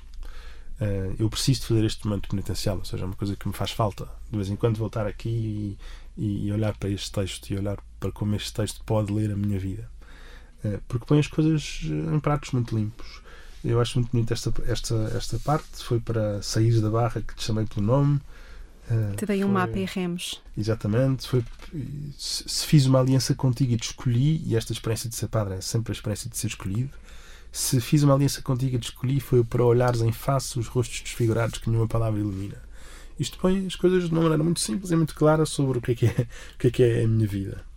[0.81, 3.71] Uh, eu preciso fazer este momento penitencial, ou seja, é uma coisa que me faz
[3.71, 4.07] falta.
[4.29, 5.77] De vez em quando voltar aqui
[6.17, 9.35] e, e olhar para este texto e olhar para como este texto pode ler a
[9.35, 9.89] minha vida.
[10.63, 13.21] Uh, porque põe as coisas em pratos muito limpos.
[13.63, 15.83] Eu acho muito bonito esta, esta, esta parte.
[15.83, 18.19] Foi para sair da barra que te chamei pelo nome.
[18.89, 20.41] Uh, te dei um mapa e remos.
[20.57, 21.27] Exatamente.
[21.27, 21.43] Foi,
[22.17, 25.55] se, se fiz uma aliança contigo e te escolhi, e esta experiência de ser padre
[25.55, 26.91] é sempre a experiência de ser escolhido
[27.51, 31.01] se fiz uma aliança contigo e te escolhi, foi para olhares em face os rostos
[31.01, 32.61] desfigurados que nenhuma palavra ilumina.
[33.19, 35.91] Isto põe as coisas de uma maneira muito simples e muito clara sobre o que
[35.91, 37.68] é que é, o que é, que é a minha vida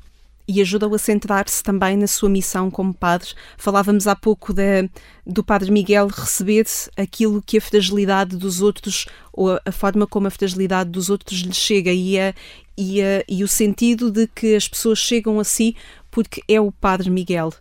[0.52, 3.30] e ajuda-o a centrar-se também na sua missão como padre.
[3.56, 4.90] Falávamos há pouco de,
[5.26, 10.30] do padre Miguel receber aquilo que a fragilidade dos outros, ou a, forma como a
[10.30, 12.34] fragilidade dos outros lhe chega, e, a,
[12.76, 15.74] e, a, e o sentido de que as pessoas chegam a si
[16.10, 17.52] porque é o padre Miguel.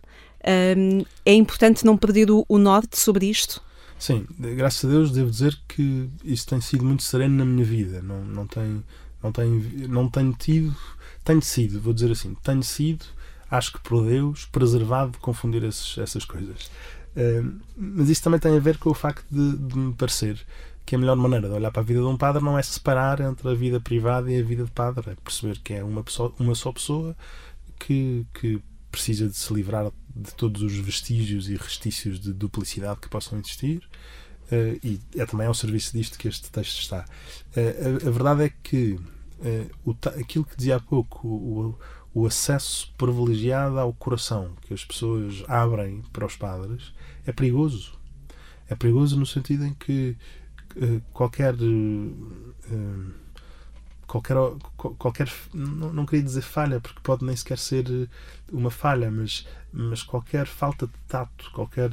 [0.76, 3.62] Um, é importante não perder o, o norte sobre isto?
[3.98, 8.02] Sim, graças a Deus devo dizer que isso tem sido muito sereno na minha vida.
[8.02, 8.82] Não, não, tem,
[9.22, 9.48] não, tem,
[9.88, 10.76] não tenho tido,
[11.24, 13.04] tenho sido, vou dizer assim, tenho sido,
[13.50, 16.70] acho que por Deus, preservado de confundir esses, essas coisas.
[17.16, 20.40] Um, mas isso também tem a ver com o facto de, de, me parecer
[20.86, 23.20] que a melhor maneira de olhar para a vida de um padre não é separar
[23.20, 26.32] entre a vida privada e a vida de padre, é perceber que é uma, pessoa,
[26.38, 27.14] uma só pessoa
[27.78, 33.08] que, que precisa de se livrar de todos os vestígios e restícios de duplicidade que
[33.08, 33.82] possam existir.
[34.50, 37.06] Uh, e é também ao serviço disto que este texto está.
[37.56, 39.00] Uh, a, a, verdade é que uh,
[39.84, 41.78] o, aquilo que dizia há pouco, o,
[42.14, 46.92] o, acesso privilegiado ao coração que as pessoas abrem para os padres,
[47.26, 47.98] é perigoso.
[48.68, 50.16] É perigoso no sentido em que
[51.12, 51.54] qualquer
[54.12, 54.36] qualquer,
[54.98, 58.08] qualquer não, não queria dizer falha, porque pode nem sequer ser eh,
[58.52, 61.90] uma falha, mas, mas qualquer falta de tato, qualquer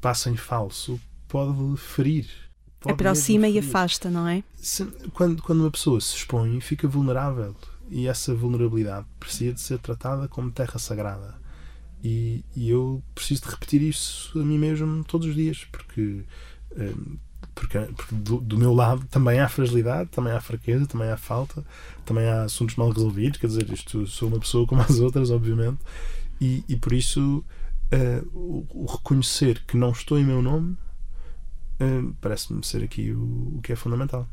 [0.00, 2.47] passo em falso pode ferir.
[2.80, 4.42] Pode Aproxima e afasta, não é?
[4.56, 7.54] Se, quando, quando uma pessoa se expõe, fica vulnerável.
[7.90, 11.34] E essa vulnerabilidade precisa de ser tratada como terra sagrada.
[12.04, 16.24] E, e eu preciso de repetir isso a mim mesmo todos os dias, porque
[16.72, 17.18] uh,
[17.54, 21.64] porque, porque do, do, meu lado também há fragilidade, também há fraqueza, também há falta,
[22.04, 23.40] também há assuntos mal resolvidos.
[23.40, 25.78] Quer dizer, isto sou uma pessoa como as outras, obviamente,
[26.40, 27.44] e, e por isso
[27.92, 30.76] uh, o, o, reconhecer que não estou em meu nome
[32.20, 34.28] parece-me ser aqui o, o que é fundamental.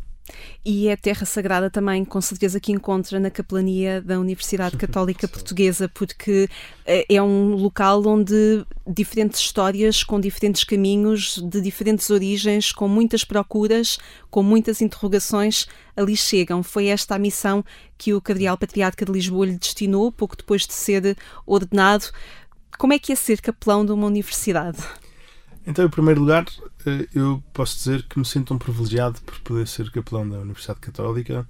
[0.64, 5.88] E é terra sagrada também, com certeza, que encontra na capelania da Universidade Católica Portuguesa,
[5.88, 6.50] porque
[6.86, 13.24] eh, é um local onde diferentes histórias, com diferentes caminhos, de diferentes origens, com muitas
[13.24, 14.00] procuras,
[14.32, 16.64] com muitas interrogações, ali chegam.
[16.64, 17.64] Foi esta a missão
[17.96, 21.16] que o Cardeal Patriarca de Lisboa lhe destinou, pouco depois de ser
[21.46, 22.06] ordenado.
[22.80, 24.80] Como é que é ser capelão de uma universidade?
[25.68, 26.75] Então, em primeiro lugar, eh,
[27.14, 31.48] eu posso dizer que me sinto um privilegiado por poder ser capelão da Universidade Católica.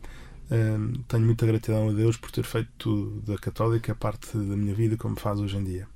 [0.52, 4.96] Ehm, tenho muita gratidão a Deus por ter feito da Católica parte da minha vida
[4.98, 5.88] como faz hoje em dia.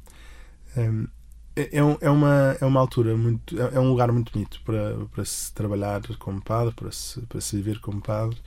[0.77, 1.05] Ehm,
[1.55, 3.59] é, é, é, uma, é uma altura muito.
[3.61, 7.41] É, é um lugar muito bonito para, para se trabalhar como padre, para se, para
[7.41, 8.37] se viver como padre,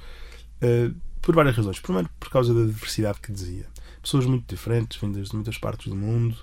[0.60, 0.90] eh,
[1.20, 1.78] por várias razões.
[1.80, 3.66] Primeiro, por causa da diversidade que dizia.
[4.00, 6.36] pessoas muito diferentes, vindas de muitas partes do mundo,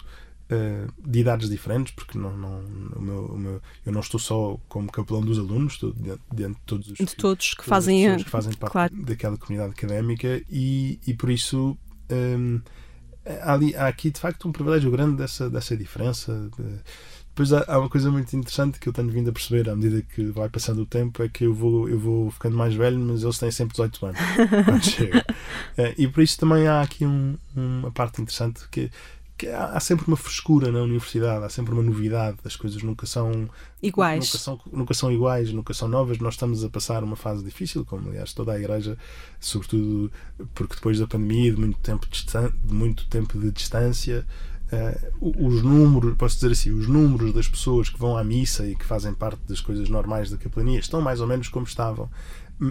[0.52, 2.60] uh, de idades diferentes, porque não, não,
[2.96, 6.54] o meu, o meu, eu não estou só como capelão dos alunos, estou dentro, dentro
[6.56, 8.96] de todos os de todos que fazem, que fazem parte claro.
[9.04, 11.78] daquela comunidade académica e, e por isso.
[12.12, 12.60] Um,
[13.26, 16.50] há, ali, há aqui de facto um privilégio grande dessa, dessa diferença.
[16.58, 16.80] De,
[17.30, 20.02] depois há, há, uma coisa muito interessante que eu tenho vindo a perceber à medida
[20.02, 23.24] que vai passando o tempo: é que eu vou, eu vou ficando mais velho, mas
[23.24, 24.20] eles têm sempre 18 anos
[24.66, 25.26] quando chega.
[25.78, 28.90] É, e por isso também há aqui um, uma parte interessante que
[29.40, 33.50] que há, sempre uma frescura na universidade, há sempre uma novidade, as coisas nunca são
[33.82, 34.26] iguais.
[34.26, 36.20] Nunca são, nunca são iguais, nunca são novas.
[36.20, 38.98] Nós estamos a passar uma fase difícil, como aliás toda a igreja,
[39.40, 40.12] sobretudo
[40.54, 42.26] porque depois da pandemia, de muito tempo de,
[42.66, 44.26] de muito tempo de distância,
[44.74, 48.76] uh, os números, posso dizer assim, os números das pessoas que vão à missa e
[48.76, 52.10] que fazem parte das coisas normais da capelania estão mais ou menos como estavam.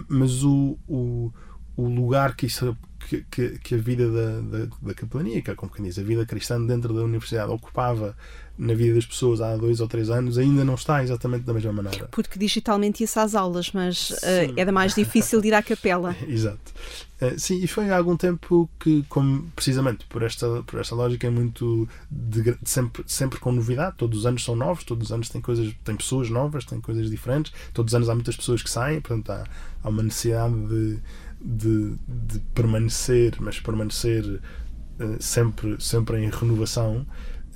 [0.07, 1.33] Mas o, o
[1.79, 2.75] o lugar que, isso,
[3.07, 6.03] que, que, que a vida da, da, da capelania, que é como quem diz, a
[6.03, 8.15] vida cristã dentro da universidade ocupava
[8.59, 11.71] na vida das pessoas há dois ou três anos ainda não está exatamente da mesma
[11.71, 12.09] maneira.
[12.11, 16.13] Porque digitalmente ia-se às aulas, mas uh, era mais difícil de ir à capela.
[16.27, 16.73] Exato.
[17.21, 21.25] Uh, sim, e foi há algum tempo que, como, precisamente por esta, por esta lógica,
[21.25, 23.95] é muito de sempre, sempre com novidade.
[23.97, 27.09] Todos os anos são novos, todos os anos tem coisas, tem pessoas novas, tem coisas
[27.09, 27.53] diferentes.
[27.73, 29.45] Todos os anos há muitas pessoas que saem, portanto há,
[29.81, 30.99] há uma necessidade de
[31.41, 37.05] de, de permanecer, mas permanecer uh, sempre, sempre em renovação.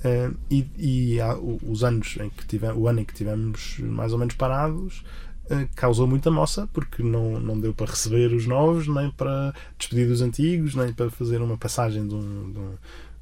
[0.00, 4.12] Uh, e, e há, os anos em que tivemos, o ano em que tivemos mais
[4.12, 5.02] ou menos parados
[5.46, 10.08] uh, causou muita moça porque não, não deu para receber os novos, nem para despedir
[10.08, 12.74] dos antigos, nem para fazer uma passagem de um, de um,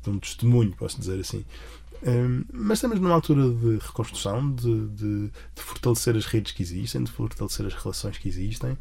[0.02, 1.44] de um testemunho, posso dizer assim.
[2.52, 7.12] mas estamos numa altura de reconstrução, de, de, de, fortalecer as redes que existem, de
[7.12, 8.76] fortalecer as relações que existem,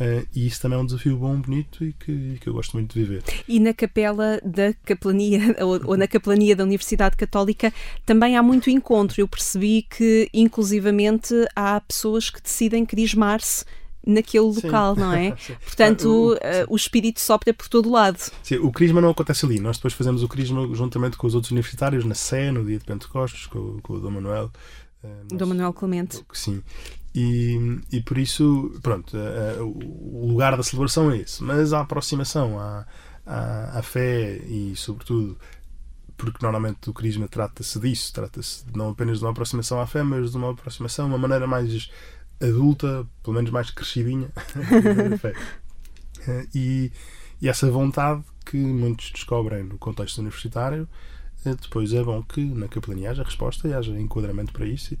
[0.00, 2.94] Uh, e isso também é um desafio bom, bonito e que, que, eu gosto muito
[2.94, 3.22] de viver.
[3.46, 7.72] E na capela da capelania, ou, ou, na capelania da Universidade Católica,
[8.04, 9.20] também há muito encontro.
[9.20, 13.64] Eu percebi que, inclusivamente, há pessoas que decidem crismar-se
[14.04, 15.36] naquele local, não é?
[15.64, 16.38] Portanto, o, o, uh,
[16.70, 18.18] o, espírito sopra por todo lado.
[18.42, 19.60] Sim, o crisma não acontece ali.
[19.60, 22.84] Nós depois fazemos o crisma juntamente com os outros universitários na Sé, no dia de
[22.84, 24.50] Pentecostes, com, com o Dom Manuel.
[25.04, 26.24] Uh, Dom Manuel Clemente.
[26.32, 26.62] Sim.
[27.14, 29.16] E, e por isso, pronto,
[29.60, 31.42] o lugar da celebração é esse.
[31.42, 32.86] Mas a aproximação à,
[33.26, 35.36] à, à fé e, sobretudo,
[36.16, 40.30] porque normalmente o Crisma trata-se disso, trata-se não apenas de uma aproximação à fé, mas
[40.30, 41.90] de uma aproximação, uma maneira mais
[42.40, 44.30] adulta, pelo menos mais crescidinha,
[45.10, 45.34] da fé.
[46.54, 46.90] E,
[47.40, 51.11] e essa vontade que muitos descobrem no contexto universitário eh,
[51.44, 54.98] depois é bom que na capelania haja resposta e haja enquadramento para isso e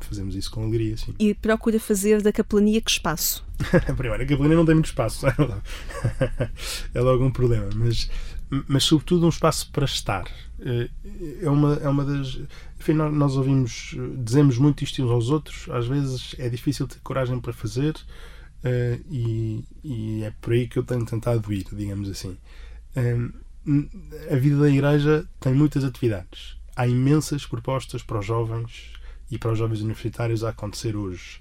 [0.00, 0.96] fazemos isso com alegria.
[0.96, 1.14] Sim.
[1.18, 3.44] E procura fazer da capelania que espaço?
[3.96, 5.26] Primeiro, a capelania não tem muito espaço,
[6.94, 8.10] é logo um problema, mas,
[8.66, 10.24] mas sobretudo um espaço para estar.
[10.60, 10.88] Eh,
[11.42, 12.40] é uma, é uma das.
[12.80, 17.38] Enfim, nós ouvimos, dizemos muito isto uns aos outros, às vezes é difícil ter coragem
[17.38, 17.94] para fazer
[18.64, 22.36] eh, e, e é por aí que eu tenho tentado ir, digamos assim
[24.30, 26.56] a vida da igreja tem muitas atividades.
[26.74, 28.92] Há imensas propostas para os jovens
[29.30, 31.40] e para os jovens universitários a acontecer hoje.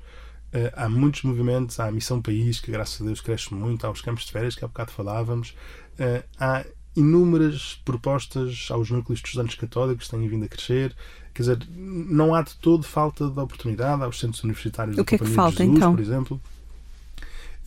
[0.53, 3.91] Uh, há muitos movimentos, há a Missão País, que graças a Deus cresce muito, há
[3.91, 5.55] os campos de férias, que há bocado falávamos,
[5.99, 6.65] uh, há
[6.95, 10.95] inúmeras propostas aos núcleos de estudantes católicos que têm vindo a crescer.
[11.33, 15.17] Quer dizer, não há de todo falta de oportunidade aos centros universitários o da que
[15.17, 15.93] Companhia é que falta, Jesus, então?
[15.93, 16.41] por exemplo.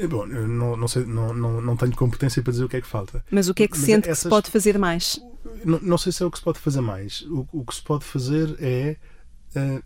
[0.06, 2.86] Bom, não, não, sei, não, não, não tenho competência para dizer o que é que
[2.86, 3.24] falta.
[3.30, 5.20] Mas o que é que Mas sente essas, que se pode fazer mais?
[5.64, 7.22] Não, não, sei se é o que se pode fazer mais.
[7.22, 8.96] O, o que se pode fazer é
[9.56, 9.82] uh,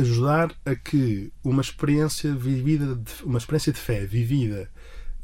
[0.00, 4.70] ajudar a que uma experiência vivida, uma experiência de fé vivida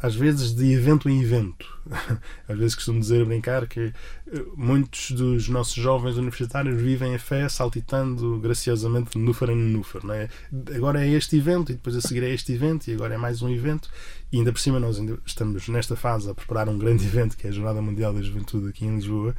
[0.05, 1.67] às vezes de evento em evento.
[2.47, 7.49] Às vezes costumo dizer, brincar, que eh, muitos dos nossos jovens universitários vivem a fé
[7.49, 10.05] saltitando graciosamente núfer em núfer.
[10.05, 10.29] Não é?
[10.75, 13.41] Agora é este evento, e depois a seguir é este evento, e agora é mais
[13.41, 13.89] um evento.
[14.31, 17.47] E ainda por cima, nós ainda estamos nesta fase a preparar um grande evento, que
[17.47, 19.35] é a Jornada Mundial da Juventude aqui em Lisboa.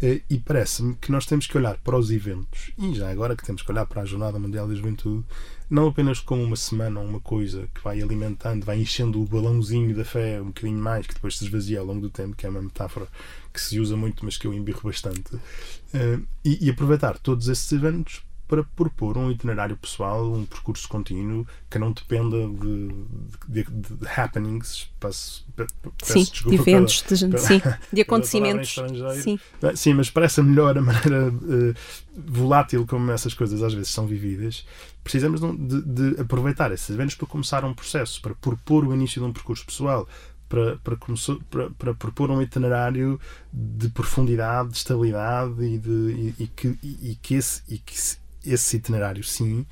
[0.00, 3.44] Eh, e parece-me que nós temos que olhar para os eventos, e já agora que
[3.44, 5.24] temos que olhar para a Jornada Mundial da Juventude,
[5.68, 9.94] não apenas como uma semana ou uma coisa que vai alimentando, vai enchendo o balãozinho
[9.94, 12.48] da fé um bocadinho mais, que depois se esvazia ao longo do tempo, que é
[12.48, 13.06] uma metáfora
[13.52, 17.70] que se usa muito, mas que eu embirro bastante, uh, e, e aproveitar todos esses
[17.72, 22.88] eventos para propor um itinerário pessoal, um percurso contínuo que não dependa de,
[23.48, 25.46] de, de, happenings, peço,
[26.02, 27.62] sim, de eventos, pela, de, sim,
[27.92, 28.76] de acontecimentos.
[29.22, 29.38] Sim.
[29.74, 31.74] sim, mas parece melhor a maneira uh,
[32.14, 34.66] volátil como essas coisas às vezes são vividas.
[35.04, 39.28] Precisamos de, de aproveitar esses eventos para começar um processo, para propor o início de
[39.28, 40.08] um percurso pessoal,
[40.48, 40.96] para, para,
[41.50, 43.20] para, para propor um itinerário
[43.52, 47.94] de profundidade, de estabilidade e, de, e, e que, e, que esse, e que
[48.46, 49.66] esse itinerário, sim,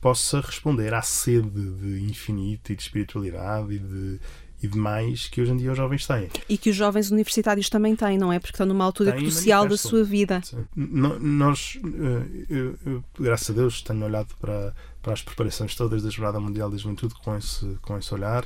[0.00, 4.20] possa responder à sede de infinito e de espiritualidade e de,
[4.62, 6.28] e de mais que hoje em dia os jovens têm.
[6.48, 8.38] E que os jovens universitários também têm, não é?
[8.38, 10.42] Porque estão numa altura Tem crucial da sua vida.
[10.74, 16.10] Nós, eh, eu, eu, graças a Deus, tenho olhado para, para as preparações todas da
[16.10, 18.44] Jornada Mundial da Juventude com esse, com esse olhar.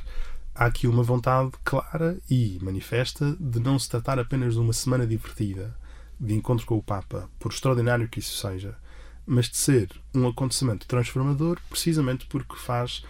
[0.53, 5.07] Há aqui uma vontade clara e manifesta de não se tratar apenas de uma semana
[5.07, 5.75] divertida
[6.19, 8.77] de encontro com o Papa, por extraordinário que isso seja,
[9.25, 13.03] mas de ser um acontecimento transformador precisamente porque faz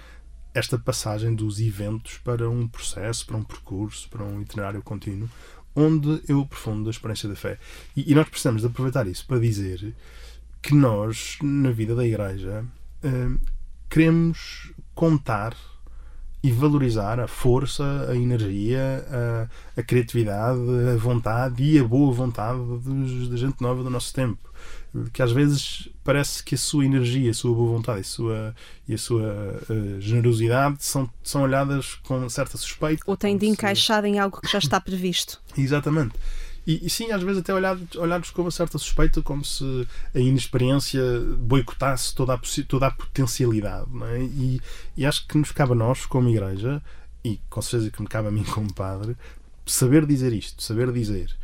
[0.54, 5.30] esta passagem dos eventos para um processo, para um percurso, para um itinerário contínuo,
[5.76, 7.58] onde eu aprofundo a experiência da fé.
[7.96, 9.94] E, e nós precisamos de aproveitar isso para dizer
[10.62, 12.64] que nós, na vida da Igreja,
[13.04, 13.40] uh,
[13.90, 15.56] queremos contar
[16.44, 20.60] e valorizar a força, a energia, a, a criatividade,
[20.94, 22.60] a vontade e a boa vontade
[23.30, 24.53] da gente nova do nosso tempo
[25.12, 28.56] que às vezes parece que a sua energia, a sua boa vontade a sua,
[28.88, 33.04] e a sua uh, generosidade são, são olhadas com certa suspeita.
[33.08, 34.08] Ou têm de encaixar se...
[34.08, 35.42] em algo que já está previsto.
[35.58, 36.14] Exatamente.
[36.66, 39.86] E, e, sim, às vezes até olhados, olhados com uma certa suspeita, como se
[40.16, 41.02] a inexperiência
[41.38, 43.88] boicotasse toda a, toda a potencialidade.
[44.14, 44.20] É?
[44.22, 44.62] e,
[44.96, 46.82] e acho que nos cabe a nós, como igreja,
[47.24, 49.18] e com certeza que me cabe a mim como padre,
[49.66, 51.36] saber dizer isto, saber dizer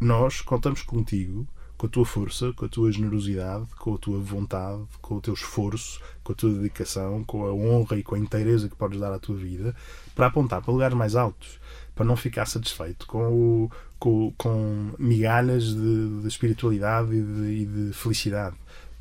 [0.00, 1.46] nós contamos contigo
[1.80, 5.32] com a tua força, com a tua generosidade, com a tua vontade, com o teu
[5.32, 9.10] esforço, com a tua dedicação, com a honra e com a inteireza que podes dar
[9.10, 9.74] à tua vida,
[10.14, 11.58] para apontar para lugares mais altos,
[11.94, 17.64] para não ficar satisfeito com, o, com, com migalhas de, de espiritualidade e de, e
[17.64, 18.56] de, felicidade,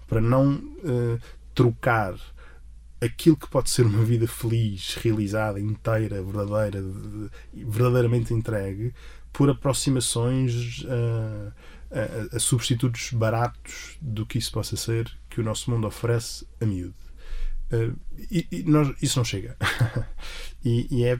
[0.08, 1.20] para não uh,
[1.54, 2.16] trocar
[3.02, 7.30] aquilo que pode ser uma vida feliz, realizada, inteira, verdadeira, de,
[7.66, 8.94] verdadeiramente entregue,
[9.34, 10.86] por aproximações.
[10.86, 11.52] Uh,
[11.92, 16.66] a, a, substitutos baratos do que isso possa ser que o nosso mundo oferece a
[16.66, 16.94] miúdo.
[17.72, 17.96] Uh,
[18.32, 19.56] e, e nós, isso não chega.
[20.64, 21.20] e, e, é,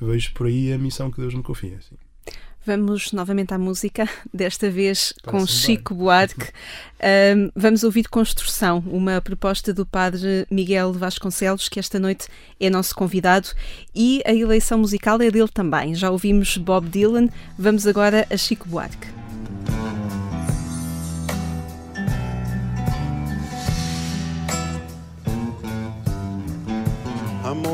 [0.00, 1.76] vejo por aí a missão que Deus me confia.
[1.78, 1.96] Assim.
[2.64, 6.04] Vamos novamente à música, desta vez com Chico bem.
[6.04, 6.48] Buarque.
[7.00, 12.28] Uh, vamos ouvir Construção, uma proposta do padre Miguel Vasconcelos, que esta noite
[12.60, 13.48] é nosso convidado,
[13.94, 15.94] e a eleição musical é dele também.
[15.94, 19.19] Já ouvimos Bob Dylan, vamos agora a Chico Buarque.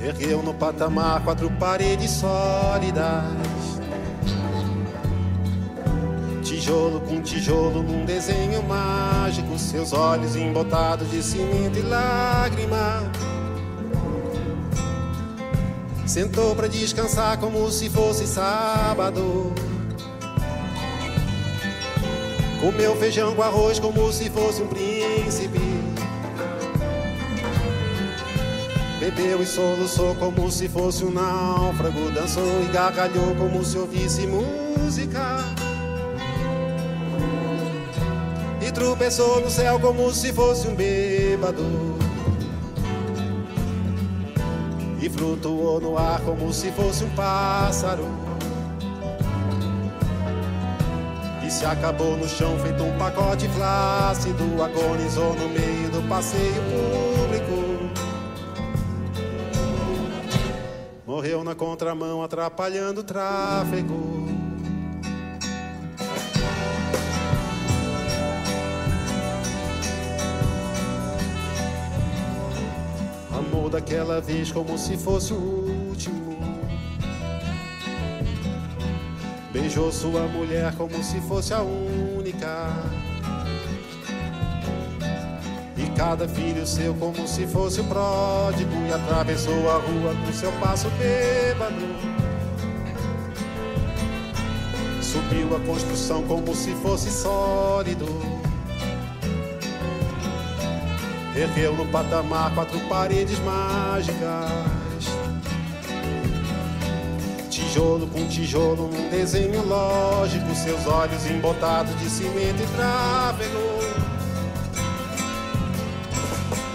[0.00, 3.24] Ergueu no patamar quatro paredes sólidas.
[6.42, 9.58] Tijolo com tijolo num desenho mágico.
[9.58, 13.10] Seus olhos embotados de cimento e lágrima.
[16.06, 19.52] Sentou para descansar como se fosse sábado.
[22.60, 25.67] Comeu feijão com arroz como se fosse um príncipe.
[28.98, 32.10] Bebeu e soluçou como se fosse um náufrago.
[32.10, 35.38] Dançou e gargalhou como se ouvisse música.
[38.60, 41.62] E tropeçou no céu como se fosse um bêbado.
[45.00, 48.04] E flutuou no ar como se fosse um pássaro.
[51.46, 54.60] E se acabou no chão feito um pacote flácido.
[54.60, 57.07] Agonizou no meio do passeio
[61.18, 64.28] Morreu na contramão, atrapalhando o tráfego.
[73.32, 76.38] Amou daquela vez como se fosse o último.
[79.52, 83.07] Beijou sua mulher como se fosse a única.
[85.98, 90.88] Cada filho seu como se fosse o pródigo e atravessou a rua com seu passo
[90.90, 91.74] bêbado.
[95.02, 98.06] Subiu a construção como se fosse sólido.
[101.36, 104.68] Ergueu no patamar quatro paredes mágicas
[107.50, 113.77] tijolo com tijolo num desenho lógico, seus olhos embotados de cimento e tráfego.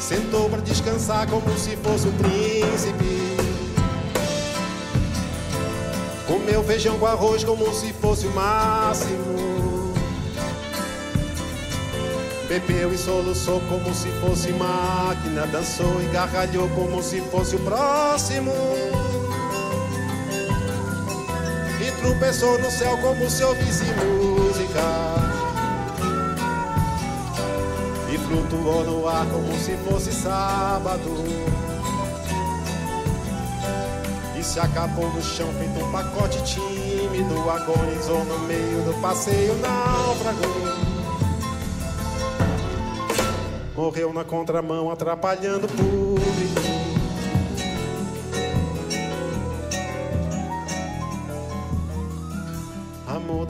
[0.04, 3.38] Sentou para descansar como se fosse um príncipe.
[6.28, 9.94] Comeu feijão com arroz como se fosse o máximo.
[12.50, 15.48] Bebeu e soluçou como se fosse máquina.
[15.48, 18.52] Dançou e gargalhou como se fosse o próximo.
[21.80, 25.13] E tropeçou no céu como se ouvisse música.
[28.34, 31.08] Flutuou no ar como se fosse sábado.
[34.36, 37.50] E se acabou no chão feito um pacote tímido.
[37.50, 40.40] Agonizou no meio do passeio náufrago.
[43.76, 46.03] Morreu na contramão atrapalhando o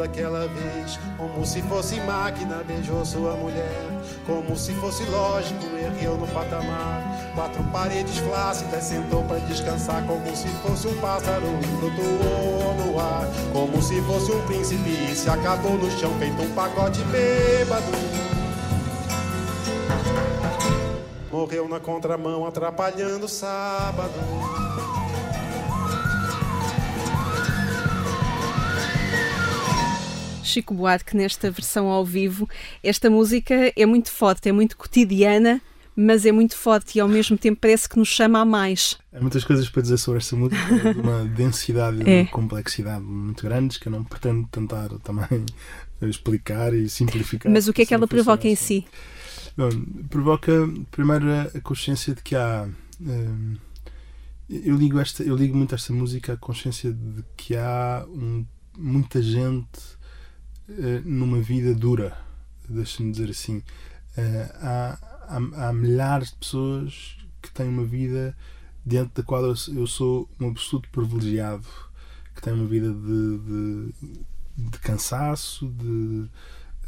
[0.03, 3.87] daquela vez, como se fosse máquina, beijou sua mulher.
[4.25, 7.01] Como se fosse lógico, ergueu no patamar.
[7.33, 10.05] Quatro paredes flácidas, sentou para descansar.
[10.05, 11.45] Como se fosse um pássaro,
[11.79, 13.25] flutuou no ar.
[13.53, 17.85] Como se fosse um príncipe, e se acabou no chão, feito um pacote bêbado.
[21.31, 24.13] Morreu na contramão, atrapalhando o sábado.
[30.53, 32.47] Chico Buarque nesta versão ao vivo.
[32.83, 35.61] Esta música é muito forte, é muito cotidiana,
[35.95, 38.97] mas é muito forte e ao mesmo tempo parece que nos chama a mais.
[39.13, 42.21] Há muitas coisas para dizer sobre esta música, de uma densidade e É.
[42.21, 45.45] uma complexidade muito grandes que eu não pretendo tentar também
[46.01, 47.51] explicar e simplificar.
[47.51, 48.85] Mas o que é que ela provoca em si?
[49.55, 49.69] Bom,
[50.09, 50.51] provoca
[50.89, 51.25] primeiro
[51.55, 52.67] a consciência de que há.
[52.99, 53.55] hum,
[54.49, 58.45] eu, ligo esta, eu ligo muito esta música à consciência de que há um-
[58.77, 59.79] muita gente
[61.05, 62.17] numa vida dura,
[62.67, 63.61] deixa-me dizer assim.
[64.17, 64.97] Eh, há,
[65.27, 68.35] há, há milhares de pessoas que têm uma vida
[68.85, 71.65] diante da qual eu, eu sou um absoluto privilegiado,
[72.35, 76.29] que têm uma vida de, de, de cansaço, de,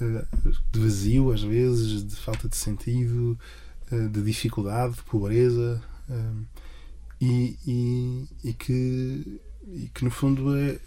[0.02, 0.26] eh,
[0.72, 3.38] de vazio às vezes, de falta de sentido,
[3.92, 6.44] eh, de dificuldade, de pobreza eh,
[7.22, 10.80] e, e, e que, e que no fundo é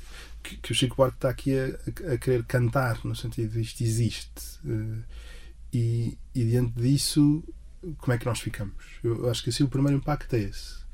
[0.43, 3.83] que, que o Chico Buarque está aqui a, a querer cantar no sentido de isto
[3.83, 5.03] existe eh,
[5.73, 7.45] e, e diante disso
[7.99, 8.85] como é que nós ficamos?
[9.05, 10.89] Eu acho que assim o primeiro impacto é esse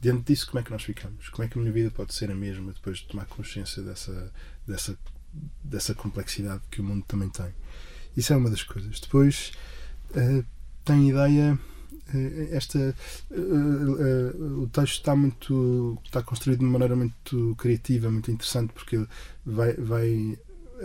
[0.00, 1.28] diante disso como é que nós ficamos?
[1.28, 4.32] Como é que a minha vida pode ser a mesma depois de tomar consciência dessa,
[4.66, 4.98] dessa,
[5.62, 7.54] dessa complexidade que o mundo também tem?
[8.16, 9.00] Isso é uma das coisas.
[9.00, 9.52] Depois
[10.14, 10.44] eh,
[10.84, 11.58] tem ideia
[12.52, 12.94] esta eh,
[13.30, 19.06] eh, o texto está muito está construído de uma maneira muito criativa muito interessante porque
[19.44, 20.38] vai, vai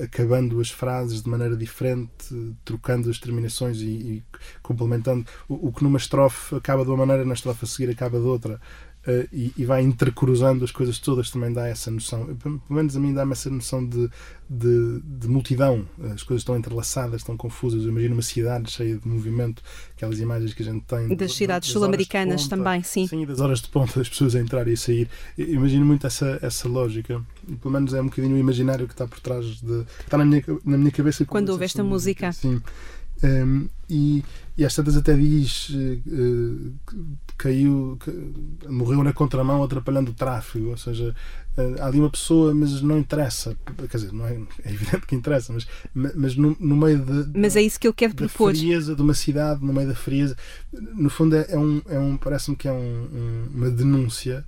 [0.03, 4.23] acabando as frases de maneira diferente trocando as terminações e, e
[4.61, 5.25] complementando.
[5.49, 8.25] O, o que numa estrofe acaba de uma maneira na estrofe a seguir acaba de
[8.25, 8.59] outra
[9.05, 12.99] eh, e, e vai intercruzando as coisas todas também dá essa noção pelo menos a
[12.99, 14.09] mim dá-me essa noção de,
[14.49, 19.07] de, de multidão as coisas estão entrelaçadas estão confusas eu imagino uma cidade cheia de
[19.07, 19.63] movimento
[19.95, 23.07] aquelas imagens que a gente tem Das cidades sul-americanas também, sim.
[23.07, 25.09] Sim, das horas de ponta das pessoas a entrar e a sair.
[25.37, 27.21] Eu imagino muito essa, essa lógica.
[27.47, 29.85] E, pelo menos é um bocadinho o imaginário que está por trás de.
[30.03, 32.31] está na minha, na minha cabeça Quando ouve esta música.
[32.31, 32.61] Sim.
[33.23, 34.23] Um, e,
[34.57, 36.73] e às tantas até diz que
[37.37, 37.97] caiu,
[38.69, 41.15] morreu na contramão atrapalhando o tráfego, ou seja,
[41.57, 43.55] eh, há ali uma pessoa, mas não interessa,
[43.89, 45.67] quer dizer, não é, é evidente que interessa, mas,
[46.15, 48.55] mas no, no meio de, Mas é isso que eu quero da propor.
[48.55, 50.35] frieza de uma cidade, no meio da frieza.
[50.71, 52.77] No fundo, é, é um, é um parece-me que é um-
[53.11, 54.45] um- uma denúncia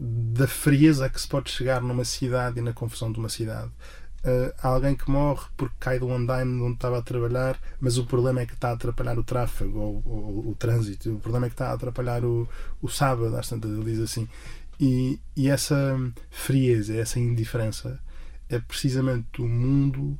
[0.00, 3.70] da frieza a que se pode chegar numa cidade e na confusão de uma cidade.
[4.24, 7.98] Uh, há alguém que morre porque cai do andaime de onde estava a trabalhar, mas
[7.98, 11.12] o problema é que está a atrapalhar o tráfego ou, ou o trânsito.
[11.14, 12.48] O problema é que está a atrapalhar o,
[12.80, 14.28] o sábado, às tantas ele diz assim.
[14.78, 15.98] E, e essa
[16.30, 17.98] frieza, essa indiferença
[18.48, 20.16] é precisamente o mundo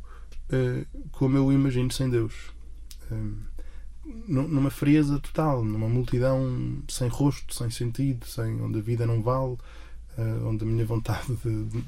[0.50, 2.34] uh, como eu o imagino sem Deus.
[3.10, 3.36] Um,
[4.26, 9.22] nu- numa frieza total, numa multidão sem rosto, sem sentido, sem, onde a vida não
[9.22, 9.56] vale,
[10.18, 11.84] eh, onde a minha vontade de, de-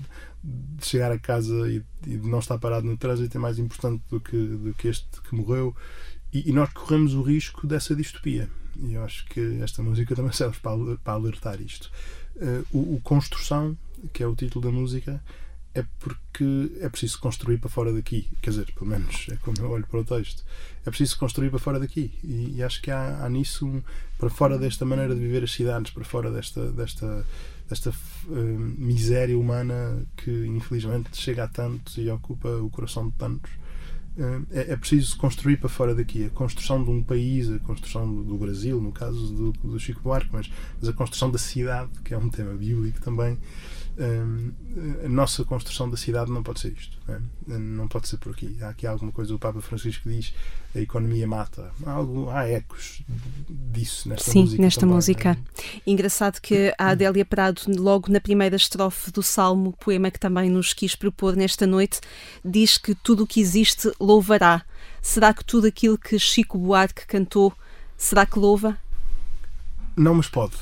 [0.82, 4.20] chegar a casa e, e de não estar parado no trânsito é mais importante do
[4.20, 5.74] que, do que este que morreu.
[6.32, 8.48] E, e nós corremos o risco dessa distopia.
[8.76, 11.90] E eu acho que esta música também serve para, para alertar isto.
[12.36, 13.76] Eh, o, o Construção,
[14.12, 15.22] que é o título da música,
[15.76, 18.28] é porque é preciso construir para fora daqui.
[18.42, 20.44] Quer dizer, pelo menos é como eu olho para o texto.
[20.86, 22.12] É preciso construir para fora daqui.
[22.22, 23.82] E, e acho que há, há nisso, um-
[24.18, 27.24] para fora desta maneira de viver as cidades, para fora desta, desta
[27.68, 28.34] desta uh,
[28.78, 33.50] miséria humana que infelizmente chega a tantos e ocupa o coração de tantos.
[34.16, 38.12] Uh, é, é, preciso construir para fora daqui a construção de um país, a construção
[38.12, 40.50] do, do Brasil, no caso do, do Chico Buarque, mas,
[40.80, 43.36] mas, a construção da cidade, que é um tema bíblico também,
[45.04, 46.98] a nossa construção da cidade não pode ser isto.
[47.06, 47.14] Não,
[47.54, 47.58] é?
[47.58, 48.56] não pode ser por aqui.
[48.60, 50.34] Há aqui alguma coisa, o Papa Francisco diz
[50.74, 51.70] a economia mata.
[51.86, 53.02] Há, algo, há ecos
[53.48, 54.56] disso nesta Sim, música.
[54.56, 55.38] Sim, nesta também, música.
[55.56, 55.90] É?
[55.90, 60.72] Engraçado que a Adélia Prado, logo na primeira estrofe do Salmo, poema que também nos
[60.72, 62.00] quis propor nesta noite,
[62.44, 64.64] diz que tudo o que existe louvará.
[65.00, 67.52] Será que tudo aquilo que Chico Buarque cantou,
[67.96, 68.76] será que louva?
[69.96, 70.56] Não, mas pode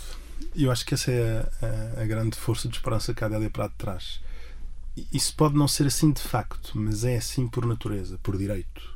[0.54, 1.48] eu acho que essa é
[1.96, 4.20] a, a, grande força de esperança que a Adélia Prado traz.
[5.12, 8.92] Isso pode não ser assim de facto, mas é assim por natureza, por direito.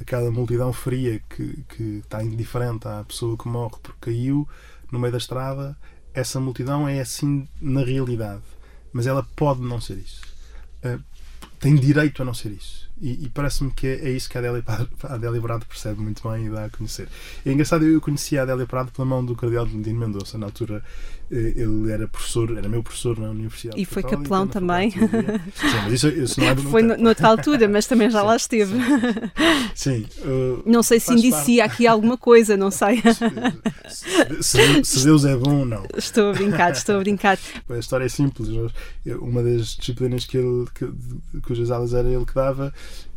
[0.00, 4.48] Aquela multidão fria que, que está indiferente à pessoa que morre porque caiu
[4.90, 5.76] no meio da estrada,
[6.14, 8.42] essa multidão é assim na realidade.
[8.92, 10.22] Mas ela pode não ser isso.
[10.84, 11.02] Uh,
[11.58, 12.83] tem direito a não ser isso.
[13.00, 16.46] E, e parece-me que é, é, isso que a Adélia, a Prado percebe muito bem
[16.46, 17.08] e dá a conhecer.
[17.44, 20.38] É engraçado, eu conhecia a Adélia Prado pela mão do Cardeal Dino Mendonça.
[20.38, 20.82] Na altura,
[21.30, 23.80] ele era professor, era meu professor na Universidade.
[23.80, 24.90] E foi capelão também.
[24.90, 25.00] Sim,
[25.84, 28.74] mas isso, isso não é Foi noutra altura, mas também já sim, lá esteve.
[29.74, 30.06] Sim.
[30.08, 31.74] sim uh, não sei se indicia parte...
[31.74, 33.02] aqui alguma coisa, não sei.
[33.88, 35.86] Se, se, se, Deus é bom, não.
[35.96, 37.38] Estou a brincar, estou a brincar.
[37.68, 38.48] A história é simples.
[39.20, 42.72] Uma das disciplinas que ele, que, cujas aulas era ele que dava,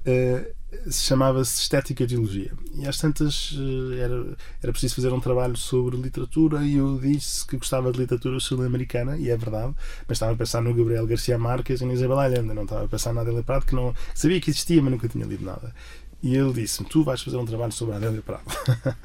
[0.06, 0.58] uh,
[0.92, 2.52] chamava-se Estética de Ideologia.
[2.76, 7.46] E às tantas uh, era, era preciso fazer um trabalho sobre literatura e eu disse
[7.46, 9.74] que gostava de literatura sul-americana, e é verdade,
[10.08, 12.88] mas estava a pensar no Gabriel Garcia Marques e na Isabel Allende, não estava a
[12.88, 15.74] pensar na Adélia Prado, que não sabia que existia, mas nunca tinha lido nada.
[16.22, 18.44] E ele disse-me: Tu vais fazer um trabalho sobre a Adélia Prado.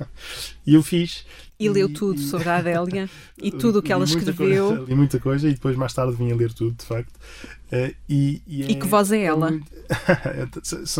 [0.66, 1.26] e eu fiz.
[1.58, 3.08] E, e leu tudo e, sobre a Adélia
[3.40, 4.68] e tudo o que ela escreveu.
[4.68, 7.12] Coisa, li muita coisa e depois, mais tarde, vim a ler tudo, de facto.
[7.72, 9.50] Uh, e, e, é, que voz é, é ela?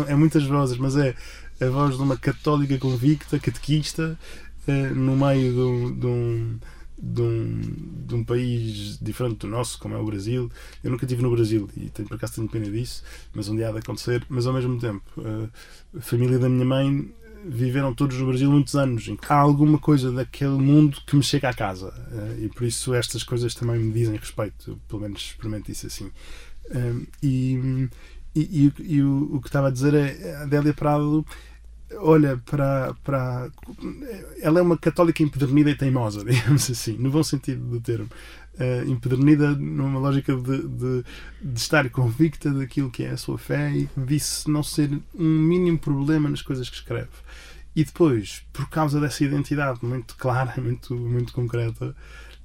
[0.07, 1.15] É, é, muitas vozes, mas é
[1.61, 4.17] a voz de uma católica convicta, catequista,
[4.67, 6.59] uh, no meio de um, de um
[7.05, 7.61] de um,
[8.07, 10.49] de um país diferente do nosso, como é o Brasil.
[10.81, 13.03] Eu nunca estive no Brasil e tenho, por acaso tenho pena disso,
[13.33, 14.23] mas um dia há de acontecer.
[14.29, 15.03] Mas ao mesmo tempo,
[15.93, 17.13] a família da minha mãe
[17.45, 19.11] viveram todos no Brasil muitos anos.
[19.27, 21.93] Há alguma coisa daquele mundo que me chega à casa
[22.39, 24.71] e por isso estas coisas também me dizem respeito.
[24.71, 26.09] Eu, pelo menos experimento isso assim.
[27.21, 27.89] E,
[28.35, 31.25] e, e, o, o, que estava a dizer é a Adélia Prado
[31.97, 33.49] olha para, para.
[34.41, 38.09] Ela é uma católica empedernida e teimosa, digamos assim, no bom sentido do termo.
[38.53, 41.03] Uh, empedernida numa lógica de, de,
[41.41, 45.79] de, estar convicta daquilo que é a sua fé e disso não ser um mínimo
[45.79, 47.09] problema nas coisas que escreve.
[47.75, 51.95] E depois, por causa dessa identidade muito clara, muito, muito concreta,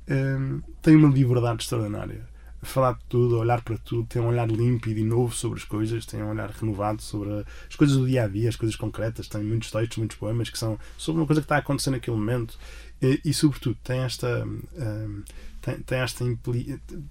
[0.09, 2.27] uh, tem uma liberdade extraordinária
[2.63, 6.05] falar de tudo, olhar para tudo, ter um olhar límpido e novo sobre as coisas,
[6.05, 9.29] tem um olhar renovado sobre as coisas do dia a dia, as coisas concretas.
[9.29, 12.17] Tem muitos textos, muitos poemas que são sobre uma coisa que está a acontecer naquele
[12.17, 12.59] momento
[13.01, 14.45] e, e sobretudo, tem esta.
[14.45, 15.23] Um,
[15.61, 16.25] tem, tem, esta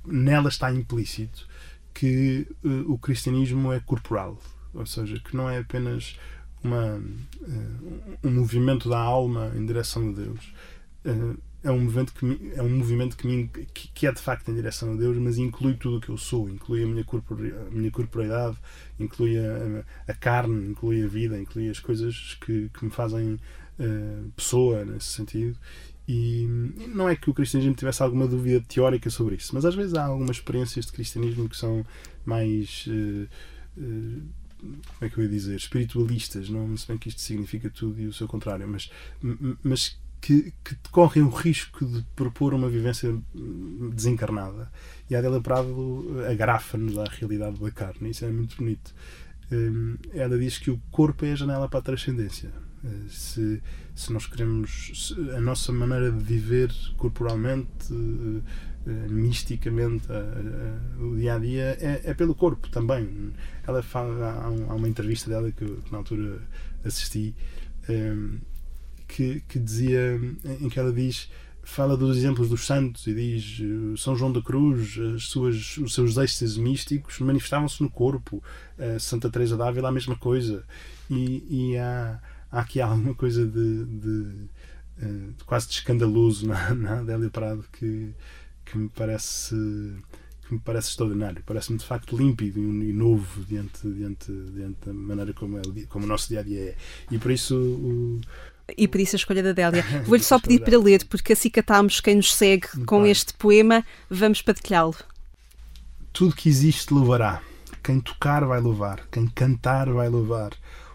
[0.06, 1.48] nela está implícito
[1.94, 4.38] que uh, o cristianismo é corporal,
[4.74, 6.18] ou seja, que não é apenas
[6.64, 10.54] uma, uh, um movimento da alma em direção a Deus.
[11.06, 14.50] Uh, é um movimento que é um movimento que, me, que, que, é de facto
[14.50, 17.52] em direção a Deus, mas inclui tudo o que eu sou, inclui a minha, corpore,
[17.52, 18.58] a minha corporeidade,
[19.00, 23.40] inclui a, a, carne, inclui a vida, inclui as coisas que, que me fazem
[23.80, 25.58] uh, pessoa nesse sentido.
[26.08, 26.48] E
[26.88, 30.06] não é que o cristianismo tivesse alguma dúvida teórica sobre isso, mas às vezes há
[30.06, 31.86] algumas experiências de cristianismo que são
[32.26, 32.86] mais.
[32.88, 33.28] Uh,
[33.78, 34.22] uh,
[34.60, 35.56] como é que eu ia dizer?
[35.56, 38.90] Espiritualistas, não se bem que isto significa tudo e o seu contrário, mas,
[39.62, 43.18] mas que, que correm o risco de propor uma vivência
[43.94, 44.70] desencarnada.
[45.10, 48.10] E a Adela Prado agrafa-nos à realidade da carne.
[48.10, 48.94] Isso é muito bonito.
[49.50, 52.52] Hum, ela diz que o corpo é a janela para a transcendência.
[52.84, 53.64] Eh, se,
[53.96, 58.42] se nós queremos a nossa maneira de viver corporalmente, eh,
[58.88, 60.08] eh, misticamente,
[61.00, 63.32] o dia a dia é, é, pelo corpo também.
[63.66, 66.42] Ela fala, há, uma entrevista dela que, na altura
[66.84, 67.34] assisti
[67.88, 68.40] hum,
[69.08, 70.20] que, que dizia,
[70.62, 71.30] em que ela diz
[71.68, 73.62] fala dos exemplos dos santos e diz
[74.02, 78.42] São João da Cruz, as suas, os seus êxtases místicos manifestavam-se no corpo.
[79.00, 80.64] Santa Teresa d'Ávila a mesma coisa.
[81.10, 84.24] E, e há, há, aqui alguma coisa de, de,
[84.98, 88.14] de, quase de escandaloso na, na Adélia Prado que,
[88.64, 89.56] que me parece
[90.48, 91.44] que me parece extraordinário.
[91.46, 96.08] Parece-me de facto límpido e novo diante, diante, diante da maneira como, é, como o
[96.08, 96.76] nosso dia a dia é.
[97.12, 97.56] E por isso.
[97.56, 98.22] O...
[98.76, 99.86] E por isso a escolha da Délia.
[100.06, 103.86] Vou-lhe só pedir para ler, porque acicatámos quem nos segue com este poema.
[104.10, 104.96] Vamos partilhá-lo.
[106.12, 107.42] Tudo que existe louvará.
[107.84, 109.08] Quem tocar vai louvar.
[109.12, 110.52] Quem cantar vai louvar.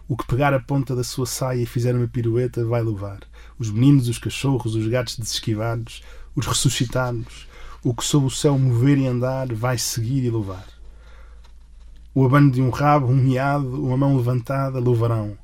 [0.07, 3.19] O que pegar a ponta da sua saia e fizer uma pirueta vai louvar.
[3.57, 6.03] Os meninos, os cachorros, os gatos desesquivados,
[6.35, 7.47] os ressuscitados,
[7.83, 10.65] o que sob o céu mover e andar vai seguir e louvar.
[12.13, 15.37] O abano de um rabo, um miado, uma mão levantada louvarão.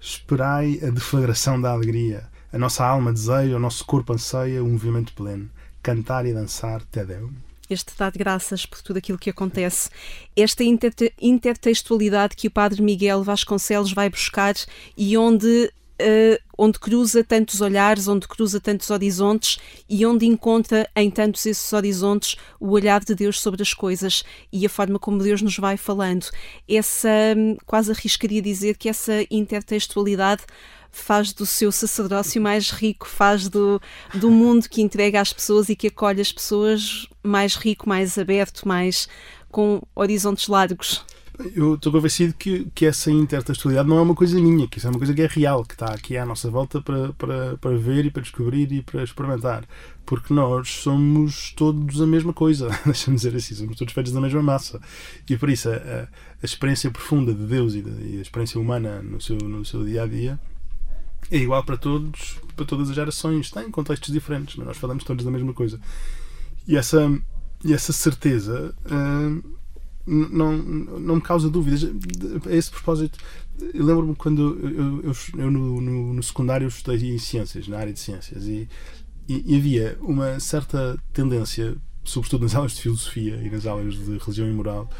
[0.00, 2.28] Esperai a deflagração da alegria.
[2.52, 5.48] A nossa alma deseja, o nosso corpo anseia um movimento pleno.
[5.82, 7.30] Cantar e dançar, Tedeu.
[7.68, 9.88] Este dá de graças por tudo aquilo que acontece.
[10.34, 14.54] Esta intertextualidade que o Padre Miguel Vasconcelos vai buscar
[14.96, 21.10] e onde uh, onde cruza tantos olhares, onde cruza tantos horizontes e onde encontra em
[21.10, 25.42] tantos esses horizontes o olhar de Deus sobre as coisas e a forma como Deus
[25.42, 26.26] nos vai falando.
[26.68, 30.42] Essa, hum, quase arriscaria dizer que essa intertextualidade
[30.90, 33.80] faz do seu sacerdócio mais rico, faz do,
[34.14, 38.66] do mundo que entrega às pessoas e que acolhe as pessoas mais rico, mais aberto,
[38.66, 39.08] mais
[39.50, 41.04] com horizontes largos
[41.54, 44.90] eu estou convencido que, que essa intertextualidade não é uma coisa minha, que isso é
[44.90, 48.06] uma coisa que é real, que está aqui à nossa volta para, para, para ver
[48.06, 49.64] e para descobrir e para experimentar.
[50.04, 54.42] Porque nós somos todos a mesma coisa, deixa-me dizer assim, somos todos feitos da mesma
[54.42, 54.80] massa.
[55.28, 58.60] E por isso a, a, a experiência profunda de Deus e, de, e, a experiência
[58.60, 60.38] humana no seu, no seu dia a dia
[61.30, 63.50] é igual para todos, para todas as gerações.
[63.50, 65.80] Tem contextos diferentes, mas nós falamos todos da mesma coisa.
[66.66, 67.10] E essa,
[67.64, 68.74] e essa certeza.
[68.84, 69.59] Uh,
[70.10, 71.84] não, não me causa dúvidas.
[71.84, 73.18] A esse propósito,
[73.72, 77.92] eu lembro-me quando eu, eu, eu no, no, no, secundário estudei em ciências, na área
[77.92, 78.68] de ciências, e,
[79.28, 84.18] e, e, havia uma certa tendência, sobretudo nas aulas de filosofia e nas aulas de
[84.18, 84.90] religião e moral,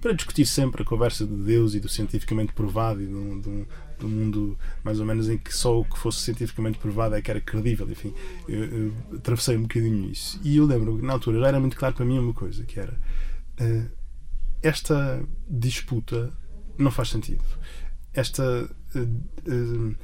[0.00, 4.08] para discutir sempre a conversa de Deus e do cientificamente provado e do, do, do
[4.08, 7.40] mundo mais ou menos em que só o que fosse cientificamente provado é que era
[7.40, 7.88] credível.
[7.90, 8.14] Enfim,
[8.46, 10.38] eu, eu atravessei um bocadinho isso.
[10.44, 12.78] E eu lembro que na altura já era muito claro para mim uma coisa, que
[12.78, 12.96] era.
[13.60, 13.97] Uh,
[14.62, 16.32] esta disputa
[16.76, 17.44] não faz sentido.
[18.12, 19.96] Esta uh, uh,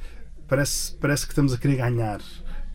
[0.47, 2.21] parece, parece que estamos a querer ganhar,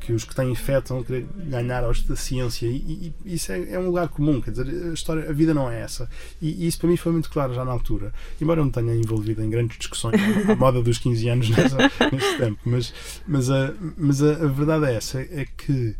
[0.00, 3.52] que os que têm fé estão a querer ganhar aos da ciência e, e isso
[3.52, 6.08] é, é, um lugar comum, quer dizer, a história, a vida não é essa.
[6.40, 8.94] E, e, isso para mim foi muito claro já na altura, embora eu me tenha
[8.94, 11.76] envolvido em grandes discussões à moda dos 15 anos nessa,
[12.10, 12.94] nesse tempo, mas,
[13.26, 15.94] mas, a, mas a, a verdade é essa, é que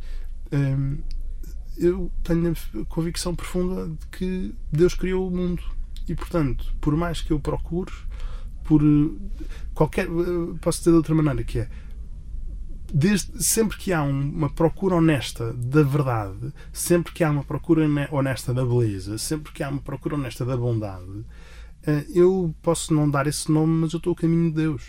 [0.53, 0.99] um,
[1.81, 5.63] eu tenho a convicção profunda de que Deus criou o mundo
[6.07, 7.93] e, portanto, por mais que eu procure,
[8.65, 8.83] por
[9.75, 10.07] qualquer.
[10.61, 11.69] Posso dizer de outra maneira, que é.
[12.93, 18.53] Desde, sempre que há uma procura honesta da verdade, sempre que há uma procura honesta
[18.53, 21.25] da beleza, sempre que há uma procura honesta da bondade,
[21.87, 24.83] eh, eu posso não dar esse nome, mas eu estou a caminho de Deus.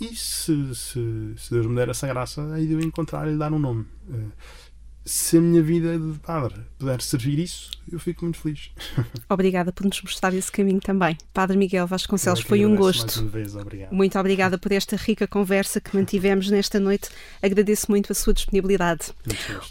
[0.00, 3.52] E se, se, se Deus me der essa graça, aí eu encontrar e lhe dar
[3.52, 3.86] um nome.
[5.10, 8.70] Se a minha vida de padre puder servir isso, eu fico muito feliz.
[9.28, 11.18] Obrigada por nos mostrar esse caminho também.
[11.34, 13.26] Padre Miguel Vasconcelos, foi um gosto.
[13.26, 13.92] Vez, obrigado.
[13.92, 17.08] Muito obrigada por esta rica conversa que mantivemos nesta noite.
[17.42, 19.12] Agradeço muito a sua disponibilidade.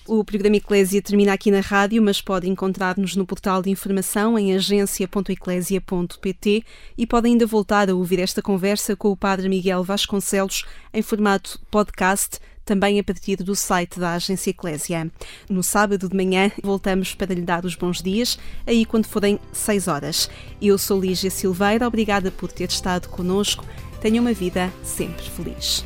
[0.06, 4.54] O programa Eclésia termina aqui na rádio, mas pode encontrar-nos no portal de informação em
[4.54, 6.66] agência.eclésia.pt
[6.98, 11.58] e pode ainda voltar a ouvir esta conversa com o Padre Miguel Vasconcelos em formato
[11.72, 12.40] podcast
[12.70, 15.12] também a partir do site da Agência Eclésia.
[15.50, 19.88] No sábado de manhã voltamos para lhe dar os bons dias, aí quando forem 6
[19.88, 20.30] horas.
[20.62, 23.66] Eu sou Lígia Silveira, obrigada por ter estado conosco.
[24.00, 25.84] Tenha uma vida sempre feliz.